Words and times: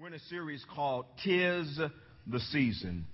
We're 0.00 0.06
in 0.06 0.14
a 0.14 0.18
series 0.30 0.64
called 0.74 1.04
Tis 1.22 1.78
the 2.26 2.40
Season. 2.52 3.04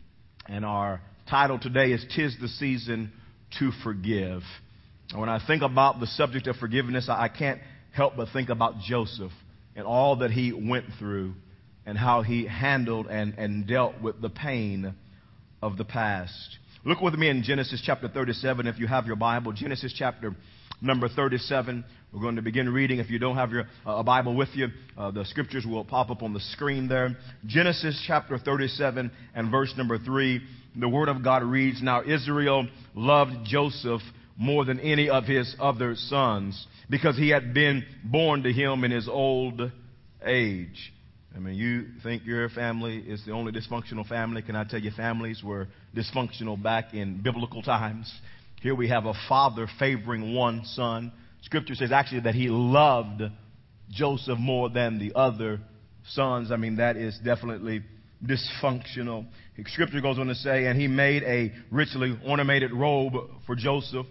And 0.48 0.65
our 0.65 1.01
title 1.28 1.59
today 1.59 1.90
is 1.90 2.06
Tis 2.15 2.36
the 2.40 2.47
Season 2.47 3.10
to 3.59 3.73
Forgive. 3.82 4.43
And 5.10 5.18
when 5.18 5.28
I 5.28 5.44
think 5.44 5.64
about 5.64 5.98
the 5.98 6.06
subject 6.06 6.46
of 6.46 6.54
forgiveness, 6.56 7.08
I 7.08 7.26
can't 7.26 7.60
help 7.92 8.14
but 8.16 8.28
think 8.32 8.50
about 8.50 8.78
Joseph 8.78 9.32
and 9.74 9.84
all 9.84 10.18
that 10.18 10.30
he 10.30 10.52
went 10.52 10.84
through 10.96 11.34
and 11.86 11.98
how 11.98 12.22
he 12.22 12.46
handled 12.46 13.08
and, 13.08 13.34
and 13.37 13.66
dealt 13.66 14.00
with 14.00 14.22
the 14.22 14.30
pain 14.30 14.94
of 15.60 15.76
the 15.78 15.84
past. 15.84 16.57
Look 16.84 17.00
with 17.00 17.14
me 17.14 17.29
in 17.29 17.43
Genesis 17.43 17.82
chapter 17.84 18.07
37 18.07 18.68
if 18.68 18.79
you 18.79 18.87
have 18.87 19.09
your 19.09 19.16
Bible. 19.16 19.50
Genesis 19.50 19.93
chapter 19.93 20.37
number 20.81 21.09
37. 21.09 21.85
We're 22.13 22.21
going 22.21 22.37
to 22.37 22.43
begin 22.43 22.73
reading. 22.73 22.99
If 22.99 23.11
you 23.11 23.19
don't 23.19 23.37
have 23.37 23.51
your 23.51 23.65
uh, 23.85 24.03
Bible 24.03 24.35
with 24.35 24.49
you, 24.55 24.69
uh, 24.97 25.11
the 25.11 25.25
scriptures 25.25 25.67
will 25.67 25.85
pop 25.85 26.11
up 26.11 26.23
on 26.23 26.33
the 26.33 26.41
screen 26.41 26.89
there. 26.89 27.17
Genesis 27.47 28.03
chapter 28.07 28.39
37 28.39 29.11
and 29.34 29.51
verse 29.51 29.73
number 29.77 29.98
3. 29.98 30.41
The 30.77 30.89
word 30.89 31.09
of 31.09 31.25
God 31.25 31.43
reads, 31.43 31.83
Now 31.83 32.03
Israel 32.03 32.69
loved 32.95 33.45
Joseph 33.45 34.03
more 34.39 34.65
than 34.65 34.81
any 34.81 35.09
of 35.09 35.25
his 35.25 35.55
other 35.59 35.95
sons 35.97 36.67
because 36.91 37.17
he 37.17 37.31
had 37.31 37.55
been 37.55 37.84
born 38.05 38.43
to 38.43 38.53
him 38.53 38.84
in 38.84 38.91
his 38.91 39.09
old 39.09 39.61
age. 40.25 40.93
I 41.34 41.39
mean, 41.39 41.55
you 41.55 41.87
think 42.03 42.25
your 42.25 42.48
family 42.48 42.97
is 42.97 43.23
the 43.27 43.33
only 43.33 43.53
dysfunctional 43.53 44.09
family. 44.09 44.41
Can 44.41 44.56
I 44.56 44.65
tell 44.65 44.81
you, 44.81 44.91
families 44.91 45.43
were 45.45 45.69
dysfunctional 45.95 46.61
back 46.62 46.95
in 46.95 47.20
biblical 47.23 47.62
times? 47.62 48.11
Here 48.62 48.74
we 48.74 48.88
have 48.88 49.06
a 49.06 49.15
father 49.28 49.66
favoring 49.78 50.34
one 50.34 50.64
son. 50.64 51.12
Scripture 51.42 51.74
says 51.74 51.92
actually 51.92 52.20
that 52.20 52.34
he 52.34 52.48
loved 52.48 53.23
Joseph 53.91 54.38
more 54.38 54.70
than 54.70 54.98
the 54.98 55.12
other 55.14 55.60
sons. 56.09 56.51
I 56.51 56.56
mean, 56.56 56.77
that 56.77 56.97
is 56.97 57.19
definitely 57.24 57.83
dysfunctional. 58.24 59.27
Scripture 59.66 60.00
goes 60.00 60.19
on 60.19 60.27
to 60.27 60.34
say, 60.34 60.66
and 60.66 60.81
he 60.81 60.89
made 60.89 61.22
a 61.22 61.53
richly 61.70 62.19
ornamented 62.27 62.72
robe 62.72 63.14
for 63.47 63.55
Joseph. 63.55 64.06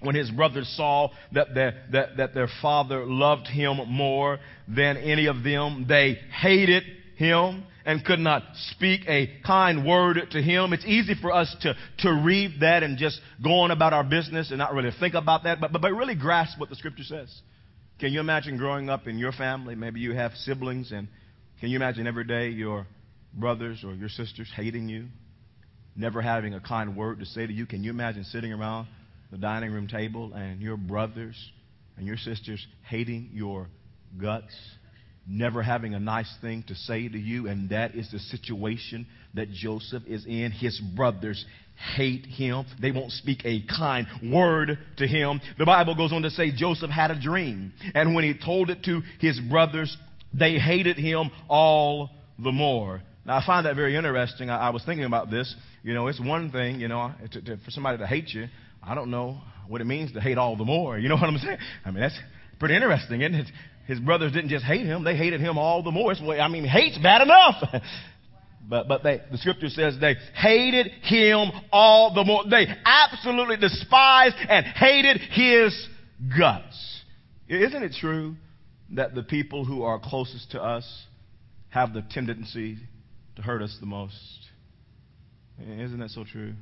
When 0.00 0.14
his 0.14 0.30
brothers 0.30 0.72
saw 0.76 1.08
that 1.32 1.54
their, 1.54 1.82
that, 1.90 2.18
that 2.18 2.34
their 2.34 2.48
father 2.62 3.04
loved 3.04 3.48
him 3.48 3.78
more 3.88 4.38
than 4.68 4.96
any 4.96 5.26
of 5.26 5.42
them, 5.42 5.86
they 5.88 6.20
hated 6.40 6.84
him 7.16 7.64
and 7.88 8.04
could 8.04 8.18
not 8.18 8.42
speak 8.72 9.00
a 9.08 9.40
kind 9.46 9.86
word 9.86 10.18
to 10.32 10.42
him. 10.42 10.74
It's 10.74 10.84
easy 10.84 11.14
for 11.14 11.32
us 11.32 11.56
to, 11.62 11.74
to 12.00 12.22
read 12.22 12.60
that 12.60 12.82
and 12.82 12.98
just 12.98 13.18
go 13.42 13.60
on 13.60 13.70
about 13.70 13.94
our 13.94 14.04
business 14.04 14.50
and 14.50 14.58
not 14.58 14.74
really 14.74 14.90
think 15.00 15.14
about 15.14 15.44
that, 15.44 15.58
but, 15.58 15.72
but, 15.72 15.80
but 15.80 15.92
really 15.92 16.14
grasp 16.14 16.60
what 16.60 16.68
the 16.68 16.76
scripture 16.76 17.02
says. 17.02 17.34
Can 17.98 18.12
you 18.12 18.20
imagine 18.20 18.58
growing 18.58 18.90
up 18.90 19.06
in 19.06 19.16
your 19.16 19.32
family? 19.32 19.74
Maybe 19.74 20.00
you 20.00 20.12
have 20.12 20.32
siblings, 20.34 20.92
and 20.92 21.08
can 21.60 21.70
you 21.70 21.76
imagine 21.76 22.06
every 22.06 22.24
day 22.24 22.50
your 22.50 22.86
brothers 23.32 23.82
or 23.82 23.94
your 23.94 24.10
sisters 24.10 24.52
hating 24.54 24.90
you, 24.90 25.06
never 25.96 26.20
having 26.20 26.52
a 26.52 26.60
kind 26.60 26.94
word 26.94 27.20
to 27.20 27.24
say 27.24 27.46
to 27.46 27.52
you? 27.54 27.64
Can 27.64 27.82
you 27.82 27.90
imagine 27.90 28.24
sitting 28.24 28.52
around 28.52 28.86
the 29.30 29.38
dining 29.38 29.72
room 29.72 29.88
table 29.88 30.34
and 30.34 30.60
your 30.60 30.76
brothers 30.76 31.36
and 31.96 32.06
your 32.06 32.18
sisters 32.18 32.64
hating 32.86 33.30
your 33.32 33.66
guts? 34.20 34.54
Never 35.28 35.62
having 35.62 35.94
a 35.94 36.00
nice 36.00 36.32
thing 36.40 36.64
to 36.68 36.74
say 36.74 37.08
to 37.08 37.18
you, 37.18 37.48
and 37.48 37.70
that 37.70 37.94
is 37.94 38.10
the 38.10 38.18
situation 38.18 39.06
that 39.34 39.50
Joseph 39.50 40.02
is 40.06 40.24
in. 40.26 40.50
His 40.52 40.80
brothers 40.96 41.44
hate 41.96 42.26
him. 42.26 42.64
They 42.80 42.90
won't 42.90 43.12
speak 43.12 43.42
a 43.44 43.62
kind 43.66 44.06
word 44.32 44.78
to 44.96 45.06
him. 45.06 45.40
The 45.58 45.66
Bible 45.66 45.94
goes 45.94 46.12
on 46.12 46.22
to 46.22 46.30
say 46.30 46.50
Joseph 46.54 46.90
had 46.90 47.10
a 47.10 47.20
dream, 47.20 47.72
and 47.94 48.14
when 48.14 48.24
he 48.24 48.34
told 48.34 48.70
it 48.70 48.82
to 48.84 49.02
his 49.20 49.38
brothers, 49.50 49.96
they 50.32 50.54
hated 50.58 50.96
him 50.96 51.30
all 51.48 52.10
the 52.38 52.52
more. 52.52 53.02
Now, 53.24 53.36
I 53.36 53.46
find 53.46 53.66
that 53.66 53.76
very 53.76 53.94
interesting. 53.94 54.48
I, 54.48 54.68
I 54.68 54.70
was 54.70 54.82
thinking 54.84 55.04
about 55.04 55.30
this. 55.30 55.54
You 55.82 55.94
know, 55.94 56.06
it's 56.08 56.20
one 56.20 56.50
thing, 56.50 56.80
you 56.80 56.88
know, 56.88 57.12
to, 57.32 57.42
to, 57.42 57.56
for 57.58 57.70
somebody 57.70 57.98
to 57.98 58.06
hate 58.06 58.30
you. 58.30 58.46
I 58.82 58.94
don't 58.94 59.10
know 59.10 59.40
what 59.68 59.80
it 59.80 59.84
means 59.84 60.12
to 60.12 60.20
hate 60.20 60.38
all 60.38 60.56
the 60.56 60.64
more. 60.64 60.98
You 60.98 61.08
know 61.08 61.16
what 61.16 61.24
I'm 61.24 61.36
saying? 61.38 61.58
I 61.84 61.90
mean, 61.90 62.00
that's 62.00 62.18
pretty 62.58 62.74
interesting, 62.74 63.20
isn't 63.20 63.34
it? 63.34 63.46
His 63.88 63.98
brothers 63.98 64.32
didn't 64.32 64.50
just 64.50 64.66
hate 64.66 64.84
him, 64.84 65.02
they 65.02 65.16
hated 65.16 65.40
him 65.40 65.56
all 65.56 65.82
the 65.82 65.90
more. 65.90 66.12
I 66.12 66.48
mean, 66.48 66.64
hate's 66.64 66.98
bad 66.98 67.22
enough. 67.22 67.54
but, 68.68 68.86
but 68.86 69.02
they, 69.02 69.22
the 69.32 69.38
scripture 69.38 69.70
says 69.70 69.96
they 69.98 70.14
hated 70.34 70.88
him 71.04 71.50
all 71.72 72.12
the 72.12 72.22
more. 72.22 72.44
They 72.48 72.66
absolutely 72.84 73.56
despised 73.56 74.36
and 74.46 74.66
hated 74.66 75.22
his 75.30 75.88
guts. 76.38 77.00
Isn't 77.48 77.82
it 77.82 77.94
true 77.98 78.34
that 78.90 79.14
the 79.14 79.22
people 79.22 79.64
who 79.64 79.82
are 79.84 79.98
closest 79.98 80.50
to 80.50 80.62
us 80.62 81.06
have 81.70 81.94
the 81.94 82.02
tendency 82.10 82.76
to 83.36 83.42
hurt 83.42 83.62
us 83.62 83.74
the 83.80 83.86
most? 83.86 84.14
Isn't 85.58 86.00
that 86.00 86.10
so 86.10 86.24
true? 86.24 86.52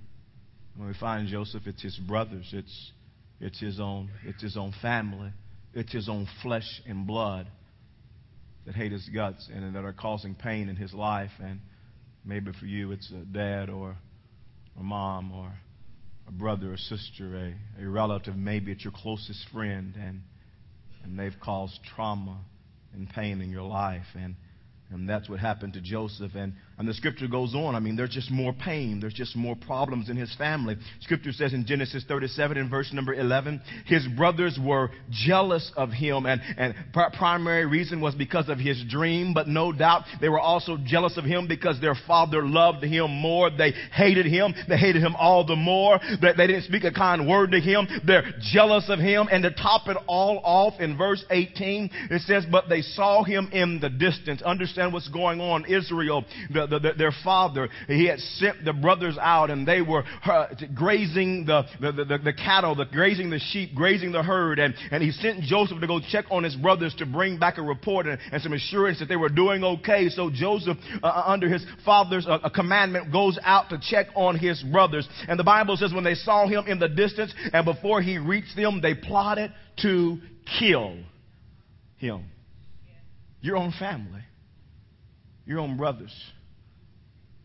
When 0.76 0.86
we 0.86 0.94
find 0.94 1.26
Joseph, 1.26 1.66
it's 1.66 1.82
his 1.82 1.96
brothers, 1.96 2.50
it's, 2.52 2.92
it's 3.40 3.58
his 3.58 3.80
own, 3.80 4.10
it's 4.24 4.42
his 4.42 4.56
own 4.56 4.72
family 4.80 5.32
it's 5.76 5.92
his 5.92 6.08
own 6.08 6.26
flesh 6.42 6.82
and 6.88 7.06
blood 7.06 7.46
that 8.64 8.74
hate 8.74 8.92
his 8.92 9.08
guts 9.14 9.48
and 9.52 9.76
that 9.76 9.84
are 9.84 9.92
causing 9.92 10.34
pain 10.34 10.68
in 10.68 10.76
his 10.76 10.92
life. 10.92 11.30
And 11.40 11.60
maybe 12.24 12.50
for 12.58 12.66
you, 12.66 12.92
it's 12.92 13.10
a 13.12 13.24
dad 13.24 13.68
or 13.68 13.96
a 14.78 14.82
mom 14.82 15.32
or 15.32 15.52
a 16.26 16.32
brother 16.32 16.72
or 16.72 16.76
sister, 16.76 17.54
a, 17.78 17.82
a 17.82 17.88
relative. 17.88 18.34
Maybe 18.34 18.72
it's 18.72 18.84
your 18.84 18.92
closest 18.92 19.46
friend, 19.52 19.94
and, 19.96 20.22
and 21.04 21.18
they've 21.18 21.38
caused 21.40 21.78
trauma 21.94 22.38
and 22.94 23.08
pain 23.08 23.40
in 23.40 23.50
your 23.50 23.62
life. 23.62 24.06
And 24.14 24.34
and 24.90 25.08
that's 25.08 25.28
what 25.28 25.40
happened 25.40 25.74
to 25.74 25.80
Joseph. 25.80 26.32
And, 26.34 26.54
and 26.78 26.86
the 26.86 26.94
scripture 26.94 27.26
goes 27.26 27.54
on. 27.54 27.74
I 27.74 27.80
mean, 27.80 27.96
there's 27.96 28.10
just 28.10 28.30
more 28.30 28.52
pain. 28.52 29.00
There's 29.00 29.14
just 29.14 29.34
more 29.34 29.56
problems 29.56 30.08
in 30.08 30.16
his 30.16 30.34
family. 30.36 30.76
Scripture 31.00 31.32
says 31.32 31.52
in 31.52 31.66
Genesis 31.66 32.04
37 32.06 32.56
in 32.56 32.68
verse 32.68 32.92
number 32.92 33.14
11, 33.14 33.60
his 33.86 34.06
brothers 34.16 34.58
were 34.62 34.90
jealous 35.10 35.72
of 35.76 35.90
him. 35.90 36.26
And, 36.26 36.40
and 36.56 36.74
pr- 36.92 37.16
primary 37.16 37.66
reason 37.66 38.00
was 38.00 38.14
because 38.14 38.48
of 38.48 38.58
his 38.58 38.82
dream. 38.88 39.32
But 39.34 39.48
no 39.48 39.72
doubt 39.72 40.04
they 40.20 40.28
were 40.28 40.40
also 40.40 40.76
jealous 40.84 41.16
of 41.16 41.24
him 41.24 41.48
because 41.48 41.80
their 41.80 41.96
father 42.06 42.42
loved 42.46 42.84
him 42.84 43.10
more. 43.10 43.50
They 43.50 43.72
hated 43.92 44.26
him. 44.26 44.54
They 44.68 44.76
hated 44.76 45.02
him 45.02 45.16
all 45.16 45.46
the 45.46 45.56
more. 45.56 45.98
They, 46.20 46.32
they 46.36 46.46
didn't 46.46 46.64
speak 46.64 46.84
a 46.84 46.92
kind 46.92 47.26
word 47.28 47.52
to 47.52 47.60
him. 47.60 47.86
They're 48.06 48.34
jealous 48.52 48.88
of 48.88 48.98
him. 48.98 49.28
And 49.30 49.42
to 49.42 49.50
top 49.50 49.88
it 49.88 49.96
all 50.06 50.40
off 50.44 50.80
in 50.80 50.96
verse 50.96 51.24
18, 51.30 51.90
it 52.10 52.22
says, 52.22 52.44
but 52.50 52.68
they 52.68 52.82
saw 52.82 53.24
him 53.24 53.48
in 53.52 53.80
the 53.80 53.88
distance. 53.88 54.42
Understand 54.42 54.66
understand 54.66 54.92
what's 54.92 55.08
going 55.08 55.40
on. 55.40 55.64
Israel, 55.66 56.24
the, 56.52 56.65
the, 56.66 56.78
the, 56.78 56.92
their 56.96 57.12
father, 57.24 57.68
he 57.86 58.06
had 58.06 58.18
sent 58.18 58.64
the 58.64 58.72
brothers 58.72 59.16
out 59.20 59.50
and 59.50 59.66
they 59.66 59.82
were 59.82 60.04
uh, 60.24 60.46
grazing 60.74 61.44
the, 61.46 61.64
the, 61.80 62.20
the, 62.22 62.32
cattle, 62.32 62.74
the, 62.74 62.84
grazing 62.84 63.30
the 63.30 63.38
sheep, 63.38 63.74
grazing 63.74 64.12
the 64.12 64.22
herd. 64.22 64.58
And, 64.58 64.74
and 64.90 65.02
he 65.02 65.10
sent 65.10 65.42
Joseph 65.42 65.80
to 65.80 65.86
go 65.86 66.00
check 66.00 66.26
on 66.30 66.44
his 66.44 66.56
brothers 66.56 66.94
to 66.98 67.06
bring 67.06 67.38
back 67.38 67.58
a 67.58 67.62
report 67.62 68.06
and, 68.06 68.18
and 68.32 68.42
some 68.42 68.52
assurance 68.52 68.98
that 69.00 69.06
they 69.06 69.16
were 69.16 69.28
doing 69.28 69.64
okay. 69.64 70.08
So 70.08 70.30
Joseph, 70.32 70.76
uh, 71.02 71.06
uh 71.06 71.22
under 71.26 71.48
his 71.48 71.64
father's 71.84 72.26
uh, 72.28 72.48
commandment, 72.54 73.12
goes 73.12 73.38
out 73.42 73.70
to 73.70 73.80
check 73.80 74.06
on 74.14 74.38
his 74.38 74.62
brothers. 74.62 75.08
And 75.28 75.38
the 75.38 75.44
Bible 75.44 75.76
says 75.76 75.92
when 75.92 76.04
they 76.04 76.14
saw 76.14 76.46
him 76.46 76.66
in 76.66 76.78
the 76.78 76.88
distance 76.88 77.34
and 77.52 77.64
before 77.64 78.00
he 78.02 78.18
reached 78.18 78.56
them, 78.56 78.80
they 78.80 78.94
plotted 78.94 79.52
to 79.82 80.18
kill 80.58 80.96
him. 81.98 82.24
Your 83.40 83.56
own 83.56 83.72
family 83.78 84.22
your 85.46 85.60
own 85.60 85.76
brothers, 85.76 86.12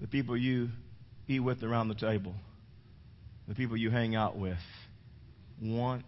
the 0.01 0.07
people 0.07 0.35
you 0.35 0.69
eat 1.27 1.39
with 1.39 1.63
around 1.63 1.87
the 1.87 1.95
table, 1.95 2.33
the 3.47 3.55
people 3.55 3.77
you 3.77 3.91
hang 3.91 4.15
out 4.15 4.37
with, 4.37 4.57
want 5.61 6.05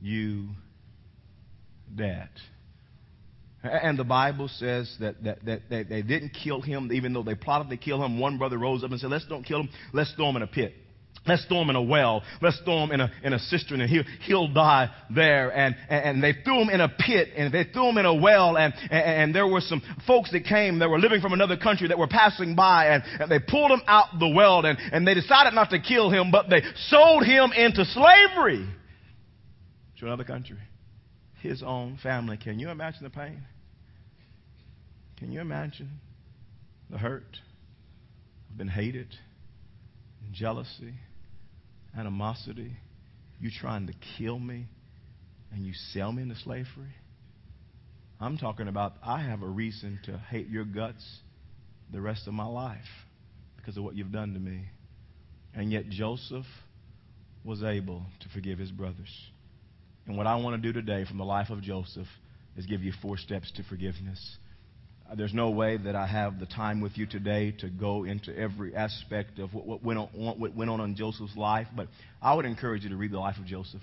you 0.00 0.48
dead. 1.94 2.30
And 3.62 3.98
the 3.98 4.04
Bible 4.04 4.48
says 4.48 4.94
that, 5.00 5.22
that, 5.24 5.44
that, 5.44 5.60
that 5.70 5.88
they 5.88 6.02
didn't 6.02 6.30
kill 6.30 6.60
him, 6.60 6.90
even 6.92 7.12
though 7.12 7.22
they 7.22 7.34
plotted 7.34 7.70
to 7.70 7.76
kill 7.76 8.02
him. 8.04 8.18
One 8.18 8.36
brother 8.36 8.58
rose 8.58 8.84
up 8.84 8.90
and 8.90 9.00
said, 9.00 9.10
Let's 9.10 9.26
don't 9.26 9.44
kill 9.44 9.60
him, 9.60 9.68
let's 9.92 10.12
throw 10.14 10.28
him 10.28 10.36
in 10.36 10.42
a 10.42 10.46
pit. 10.46 10.74
Let's 11.26 11.44
throw 11.46 11.62
him 11.62 11.70
in 11.70 11.76
a 11.76 11.82
well. 11.82 12.22
Let's 12.42 12.60
throw 12.64 12.84
him 12.84 12.92
in 12.92 13.00
a, 13.00 13.10
in 13.22 13.32
a 13.32 13.38
cistern 13.38 13.80
and 13.80 13.88
he'll, 13.88 14.04
he'll 14.26 14.52
die 14.52 14.90
there. 15.14 15.50
And, 15.56 15.74
and 15.88 16.22
they 16.22 16.34
threw 16.44 16.60
him 16.60 16.68
in 16.68 16.82
a 16.82 16.88
pit 16.88 17.28
and 17.34 17.52
they 17.52 17.64
threw 17.64 17.88
him 17.88 17.98
in 17.98 18.04
a 18.04 18.14
well. 18.14 18.58
And, 18.58 18.74
and, 18.90 18.92
and 18.92 19.34
there 19.34 19.46
were 19.46 19.62
some 19.62 19.80
folks 20.06 20.32
that 20.32 20.44
came 20.44 20.80
that 20.80 20.90
were 20.90 20.98
living 20.98 21.22
from 21.22 21.32
another 21.32 21.56
country 21.56 21.88
that 21.88 21.98
were 21.98 22.08
passing 22.08 22.54
by 22.54 22.88
and, 22.88 23.02
and 23.20 23.30
they 23.30 23.38
pulled 23.38 23.70
him 23.70 23.80
out 23.86 24.18
the 24.18 24.28
well 24.28 24.66
and, 24.66 24.78
and 24.92 25.06
they 25.06 25.14
decided 25.14 25.54
not 25.54 25.70
to 25.70 25.80
kill 25.80 26.10
him, 26.10 26.30
but 26.30 26.50
they 26.50 26.60
sold 26.88 27.24
him 27.24 27.52
into 27.52 27.86
slavery 27.86 28.68
to 29.98 30.06
another 30.06 30.24
country. 30.24 30.58
His 31.40 31.62
own 31.62 31.98
family. 32.02 32.36
Can 32.36 32.58
you 32.58 32.68
imagine 32.68 33.02
the 33.02 33.10
pain? 33.10 33.42
Can 35.16 35.32
you 35.32 35.40
imagine 35.40 36.00
the 36.90 36.98
hurt? 36.98 37.38
I've 38.50 38.58
been 38.58 38.68
hated, 38.68 39.08
jealousy 40.32 40.94
animosity. 41.96 42.76
You 43.40 43.50
trying 43.50 43.86
to 43.88 43.94
kill 44.16 44.38
me 44.38 44.66
and 45.52 45.66
you 45.66 45.72
sell 45.92 46.12
me 46.12 46.22
into 46.22 46.36
slavery? 46.36 46.94
I'm 48.20 48.38
talking 48.38 48.68
about 48.68 48.94
I 49.02 49.22
have 49.22 49.42
a 49.42 49.48
reason 49.48 49.98
to 50.04 50.16
hate 50.16 50.48
your 50.48 50.64
guts 50.64 51.04
the 51.92 52.00
rest 52.00 52.26
of 52.26 52.34
my 52.34 52.46
life 52.46 52.78
because 53.56 53.76
of 53.76 53.84
what 53.84 53.96
you've 53.96 54.12
done 54.12 54.34
to 54.34 54.40
me. 54.40 54.64
And 55.54 55.70
yet 55.70 55.88
Joseph 55.88 56.46
was 57.44 57.62
able 57.62 58.02
to 58.20 58.28
forgive 58.30 58.58
his 58.58 58.70
brothers. 58.70 59.30
And 60.06 60.16
what 60.16 60.26
I 60.26 60.36
want 60.36 60.60
to 60.60 60.72
do 60.72 60.72
today 60.72 61.04
from 61.04 61.18
the 61.18 61.24
life 61.24 61.50
of 61.50 61.62
Joseph 61.62 62.06
is 62.56 62.66
give 62.66 62.82
you 62.82 62.92
four 63.02 63.16
steps 63.16 63.50
to 63.52 63.62
forgiveness. 63.64 64.36
There's 65.16 65.34
no 65.34 65.50
way 65.50 65.76
that 65.76 65.94
I 65.94 66.06
have 66.06 66.40
the 66.40 66.46
time 66.46 66.80
with 66.80 66.96
you 66.96 67.06
today 67.06 67.52
to 67.58 67.68
go 67.68 68.04
into 68.04 68.36
every 68.36 68.74
aspect 68.74 69.38
of 69.38 69.52
what, 69.52 69.66
what, 69.66 69.84
went 69.84 69.98
on, 69.98 70.08
what 70.14 70.54
went 70.56 70.70
on 70.70 70.80
in 70.80 70.96
Joseph's 70.96 71.36
life, 71.36 71.68
but 71.76 71.88
I 72.22 72.34
would 72.34 72.46
encourage 72.46 72.84
you 72.84 72.90
to 72.90 72.96
read 72.96 73.12
the 73.12 73.18
life 73.18 73.36
of 73.38 73.44
Joseph. 73.44 73.82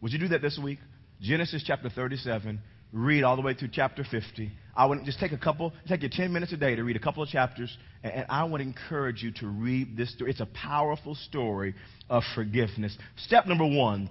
Would 0.00 0.12
you 0.12 0.18
do 0.18 0.28
that 0.28 0.40
this 0.40 0.58
week? 0.62 0.78
Genesis 1.20 1.62
chapter 1.66 1.90
37, 1.90 2.60
read 2.92 3.22
all 3.22 3.36
the 3.36 3.42
way 3.42 3.54
through 3.54 3.70
chapter 3.72 4.04
50. 4.08 4.50
I 4.74 4.86
would 4.86 5.04
just 5.04 5.18
take 5.18 5.32
a 5.32 5.38
couple, 5.38 5.72
take 5.88 6.02
you 6.02 6.08
10 6.10 6.32
minutes 6.32 6.52
a 6.52 6.56
day 6.56 6.74
to 6.74 6.82
read 6.82 6.96
a 6.96 7.00
couple 7.00 7.22
of 7.22 7.28
chapters, 7.28 7.76
and, 8.02 8.12
and 8.12 8.26
I 8.28 8.44
would 8.44 8.60
encourage 8.60 9.22
you 9.22 9.32
to 9.40 9.48
read 9.48 9.96
this 9.96 10.12
story. 10.14 10.30
It's 10.30 10.40
a 10.40 10.46
powerful 10.46 11.16
story 11.16 11.74
of 12.08 12.22
forgiveness. 12.34 12.96
Step 13.16 13.46
number 13.46 13.66
one, 13.66 14.08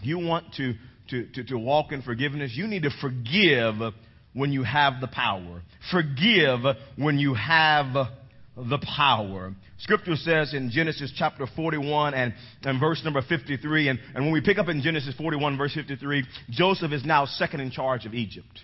you 0.00 0.18
want 0.18 0.54
to, 0.54 0.74
to, 1.10 1.26
to, 1.34 1.44
to 1.44 1.58
walk 1.58 1.92
in 1.92 2.02
forgiveness, 2.02 2.52
you 2.54 2.66
need 2.66 2.84
to 2.84 2.90
forgive 3.00 3.94
when 4.34 4.52
you 4.52 4.62
have 4.62 5.00
the 5.00 5.08
power. 5.08 5.62
Forgive 5.90 6.60
when 6.96 7.18
you 7.18 7.34
have 7.34 7.94
the 8.56 8.78
power. 8.96 9.52
Scripture 9.78 10.16
says 10.16 10.54
in 10.54 10.70
Genesis 10.70 11.12
chapter 11.16 11.46
41 11.56 12.14
and, 12.14 12.34
and 12.62 12.78
verse 12.78 13.02
number 13.04 13.22
53, 13.22 13.88
and, 13.88 13.98
and 14.14 14.24
when 14.24 14.32
we 14.32 14.40
pick 14.40 14.58
up 14.58 14.68
in 14.68 14.82
Genesis 14.82 15.14
41 15.16 15.58
verse 15.58 15.74
53, 15.74 16.24
Joseph 16.50 16.92
is 16.92 17.04
now 17.04 17.26
second 17.26 17.60
in 17.60 17.70
charge 17.70 18.06
of 18.06 18.14
Egypt. 18.14 18.60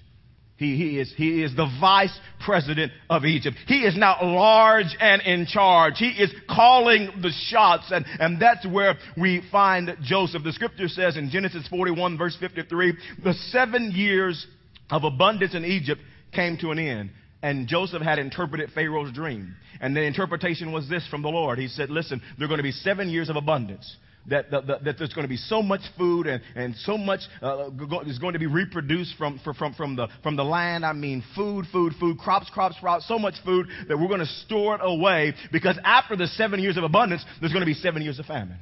He, 0.56 0.76
he, 0.76 1.00
is, 1.00 1.12
he 1.16 1.42
is 1.42 1.56
the 1.56 1.66
vice 1.80 2.16
president 2.44 2.92
of 3.08 3.24
Egypt. 3.24 3.56
He 3.66 3.78
is 3.78 3.96
now 3.96 4.18
large 4.20 4.94
and 5.00 5.22
in 5.22 5.46
charge. 5.46 5.94
He 5.96 6.08
is 6.10 6.30
calling 6.50 7.08
the 7.22 7.32
shots, 7.46 7.90
and, 7.90 8.04
and 8.18 8.40
that's 8.40 8.66
where 8.66 8.96
we 9.16 9.42
find 9.50 9.96
Joseph. 10.02 10.44
The 10.44 10.52
scripture 10.52 10.88
says 10.88 11.16
in 11.16 11.30
Genesis 11.30 11.66
41, 11.68 12.18
verse 12.18 12.36
53, 12.38 12.92
the 13.24 13.32
seven 13.32 13.90
years 13.92 14.46
of 14.90 15.04
abundance 15.04 15.54
in 15.54 15.64
Egypt 15.64 16.00
came 16.32 16.56
to 16.58 16.70
an 16.70 16.78
end. 16.78 17.10
And 17.42 17.66
Joseph 17.66 18.02
had 18.02 18.18
interpreted 18.18 18.70
Pharaoh's 18.74 19.12
dream. 19.12 19.54
And 19.80 19.96
the 19.96 20.02
interpretation 20.02 20.72
was 20.72 20.88
this 20.88 21.06
from 21.08 21.22
the 21.22 21.28
Lord. 21.28 21.58
He 21.58 21.68
said, 21.68 21.88
Listen, 21.88 22.20
there 22.36 22.44
are 22.44 22.48
going 22.48 22.58
to 22.58 22.64
be 22.64 22.72
seven 22.72 23.08
years 23.08 23.30
of 23.30 23.36
abundance 23.36 23.96
that, 24.28 24.50
that, 24.50 24.66
that, 24.66 24.98
there's 24.98 25.12
going 25.14 25.24
to 25.24 25.28
be 25.28 25.36
so 25.36 25.62
much 25.62 25.80
food 25.96 26.26
and, 26.26 26.42
and 26.54 26.76
so 26.76 26.98
much 26.98 27.20
uh, 27.42 27.70
is 28.06 28.18
going 28.18 28.34
to 28.34 28.38
be 28.38 28.46
reproduced 28.46 29.16
from, 29.16 29.40
from, 29.42 29.74
from, 29.74 29.96
the, 29.96 30.08
from 30.22 30.36
the 30.36 30.44
land. 30.44 30.84
I 30.84 30.92
mean, 30.92 31.24
food, 31.34 31.64
food, 31.72 31.94
food, 31.98 32.18
crops, 32.18 32.50
crops, 32.50 32.76
crops, 32.78 33.08
so 33.08 33.18
much 33.18 33.34
food 33.44 33.66
that 33.88 33.98
we're 33.98 34.08
going 34.08 34.20
to 34.20 34.26
store 34.26 34.74
it 34.74 34.80
away 34.82 35.34
because 35.52 35.78
after 35.84 36.16
the 36.16 36.26
seven 36.26 36.60
years 36.60 36.76
of 36.76 36.84
abundance, 36.84 37.24
there's 37.40 37.52
going 37.52 37.62
to 37.62 37.66
be 37.66 37.74
seven 37.74 38.02
years 38.02 38.18
of 38.18 38.26
famine. 38.26 38.58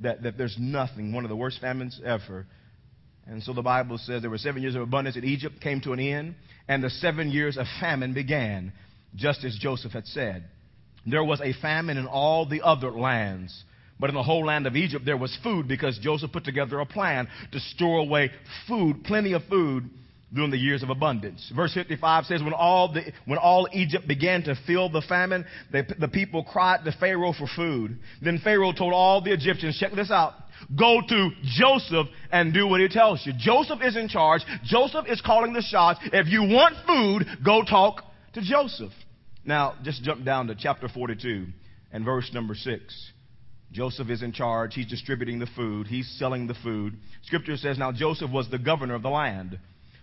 That, 0.00 0.22
that 0.24 0.36
there's 0.36 0.56
nothing, 0.58 1.12
one 1.12 1.24
of 1.24 1.28
the 1.28 1.36
worst 1.36 1.60
famines 1.60 2.00
ever. 2.04 2.46
And 3.26 3.42
so 3.42 3.52
the 3.52 3.62
Bible 3.62 3.98
says 3.98 4.22
there 4.22 4.30
were 4.30 4.38
seven 4.38 4.62
years 4.62 4.74
of 4.74 4.82
abundance 4.82 5.16
in 5.16 5.24
Egypt, 5.24 5.60
came 5.60 5.80
to 5.82 5.92
an 5.92 6.00
end, 6.00 6.34
and 6.68 6.82
the 6.82 6.90
seven 6.90 7.30
years 7.30 7.56
of 7.56 7.66
famine 7.80 8.14
began, 8.14 8.72
just 9.14 9.44
as 9.44 9.56
Joseph 9.60 9.92
had 9.92 10.06
said. 10.06 10.44
There 11.06 11.24
was 11.24 11.40
a 11.40 11.52
famine 11.60 11.98
in 11.98 12.06
all 12.06 12.46
the 12.46 12.62
other 12.62 12.90
lands 12.90 13.64
but 14.02 14.10
in 14.10 14.16
the 14.16 14.22
whole 14.24 14.44
land 14.44 14.66
of 14.66 14.74
Egypt, 14.74 15.04
there 15.04 15.16
was 15.16 15.38
food 15.44 15.68
because 15.68 15.96
Joseph 15.98 16.32
put 16.32 16.44
together 16.44 16.80
a 16.80 16.84
plan 16.86 17.28
to 17.52 17.60
store 17.60 18.00
away 18.00 18.32
food, 18.66 19.04
plenty 19.04 19.32
of 19.32 19.44
food, 19.44 19.88
during 20.34 20.50
the 20.50 20.56
years 20.56 20.82
of 20.82 20.90
abundance. 20.90 21.52
Verse 21.54 21.74
55 21.74 22.24
says, 22.24 22.42
when 22.42 22.54
all, 22.54 22.92
the, 22.92 23.02
when 23.26 23.38
all 23.38 23.68
Egypt 23.72 24.08
began 24.08 24.42
to 24.44 24.54
feel 24.66 24.88
the 24.88 25.02
famine, 25.02 25.44
they, 25.70 25.82
the 25.98 26.08
people 26.08 26.42
cried 26.44 26.84
to 26.84 26.92
Pharaoh 26.98 27.32
for 27.32 27.46
food. 27.54 27.98
Then 28.22 28.40
Pharaoh 28.42 28.72
told 28.72 28.92
all 28.92 29.20
the 29.20 29.32
Egyptians, 29.32 29.78
check 29.78 29.92
this 29.92 30.10
out, 30.10 30.32
go 30.76 31.00
to 31.06 31.30
Joseph 31.42 32.06
and 32.30 32.54
do 32.54 32.66
what 32.66 32.80
he 32.80 32.88
tells 32.88 33.24
you. 33.26 33.32
Joseph 33.38 33.80
is 33.82 33.96
in 33.96 34.08
charge. 34.08 34.42
Joseph 34.64 35.06
is 35.08 35.20
calling 35.20 35.52
the 35.52 35.62
shots. 35.62 36.00
If 36.12 36.28
you 36.28 36.42
want 36.42 36.76
food, 36.86 37.26
go 37.44 37.62
talk 37.62 38.02
to 38.34 38.40
Joseph. 38.40 38.92
Now, 39.44 39.74
just 39.82 40.02
jump 40.02 40.24
down 40.24 40.46
to 40.46 40.54
chapter 40.54 40.88
42 40.88 41.46
and 41.92 42.04
verse 42.04 42.30
number 42.32 42.54
6. 42.54 43.12
Joseph 43.72 44.10
is 44.10 44.22
in 44.22 44.32
charge. 44.32 44.74
He's 44.74 44.86
distributing 44.86 45.38
the 45.38 45.48
food. 45.56 45.86
He's 45.86 46.08
selling 46.18 46.46
the 46.46 46.54
food. 46.62 46.94
Scripture 47.22 47.56
says 47.56 47.78
now 47.78 47.90
Joseph 47.90 48.30
was 48.30 48.50
the 48.50 48.58
governor 48.58 48.94
of 48.94 49.02
the 49.02 49.08
land, 49.08 49.58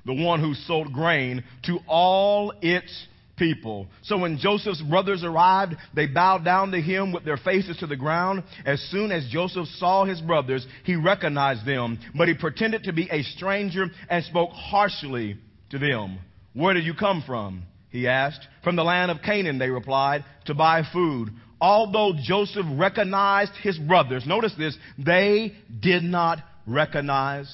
the 0.05 0.13
one 0.13 0.39
who 0.39 0.53
sold 0.53 0.93
grain 0.93 1.43
to 1.65 1.79
all 1.87 2.53
its 2.61 3.07
people. 3.37 3.87
So 4.03 4.17
when 4.17 4.37
Joseph's 4.37 4.81
brothers 4.81 5.23
arrived, 5.23 5.75
they 5.95 6.07
bowed 6.07 6.43
down 6.43 6.71
to 6.71 6.81
him 6.81 7.13
with 7.13 7.23
their 7.23 7.37
faces 7.37 7.77
to 7.77 7.87
the 7.87 7.95
ground. 7.95 8.43
As 8.65 8.81
soon 8.91 9.11
as 9.11 9.29
Joseph 9.29 9.67
saw 9.77 10.05
his 10.05 10.21
brothers, 10.21 10.67
he 10.83 10.95
recognized 10.95 11.65
them, 11.65 11.99
but 12.15 12.27
he 12.27 12.33
pretended 12.33 12.83
to 12.83 12.93
be 12.93 13.09
a 13.11 13.23
stranger 13.23 13.87
and 14.09 14.23
spoke 14.25 14.51
harshly 14.51 15.37
to 15.71 15.79
them. 15.79 16.19
Where 16.53 16.73
did 16.73 16.85
you 16.85 16.93
come 16.93 17.23
from? 17.25 17.63
He 17.89 18.07
asked. 18.07 18.45
From 18.63 18.75
the 18.75 18.83
land 18.83 19.09
of 19.09 19.21
Canaan, 19.23 19.57
they 19.57 19.69
replied, 19.69 20.25
to 20.45 20.53
buy 20.53 20.83
food 20.93 21.29
although 21.61 22.13
Joseph 22.21 22.65
recognized 22.73 23.51
his 23.61 23.77
brothers, 23.77 24.25
notice 24.25 24.53
this, 24.57 24.77
they 24.97 25.53
did 25.79 26.03
not 26.03 26.39
recognize 26.65 27.53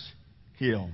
him. 0.57 0.91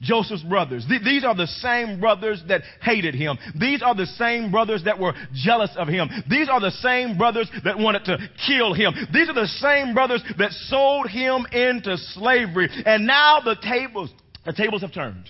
Joseph's 0.00 0.42
brothers. 0.42 0.84
Th- 0.88 1.02
these 1.02 1.24
are 1.24 1.34
the 1.34 1.46
same 1.46 2.00
brothers 2.00 2.42
that 2.48 2.62
hated 2.82 3.14
him. 3.14 3.38
These 3.58 3.82
are 3.82 3.94
the 3.94 4.06
same 4.06 4.50
brothers 4.50 4.84
that 4.84 4.98
were 4.98 5.14
jealous 5.34 5.70
of 5.76 5.88
him. 5.88 6.08
These 6.30 6.48
are 6.48 6.60
the 6.60 6.70
same 6.70 7.18
brothers 7.18 7.50
that 7.64 7.78
wanted 7.78 8.04
to 8.04 8.18
kill 8.46 8.74
him. 8.74 8.94
These 9.12 9.28
are 9.28 9.34
the 9.34 9.46
same 9.46 9.94
brothers 9.94 10.22
that 10.38 10.52
sold 10.52 11.08
him 11.08 11.46
into 11.52 11.96
slavery. 11.96 12.68
And 12.86 13.06
now 13.06 13.40
the 13.40 13.56
tables, 13.56 14.10
the 14.46 14.52
tables 14.52 14.82
have 14.82 14.94
turned. 14.94 15.26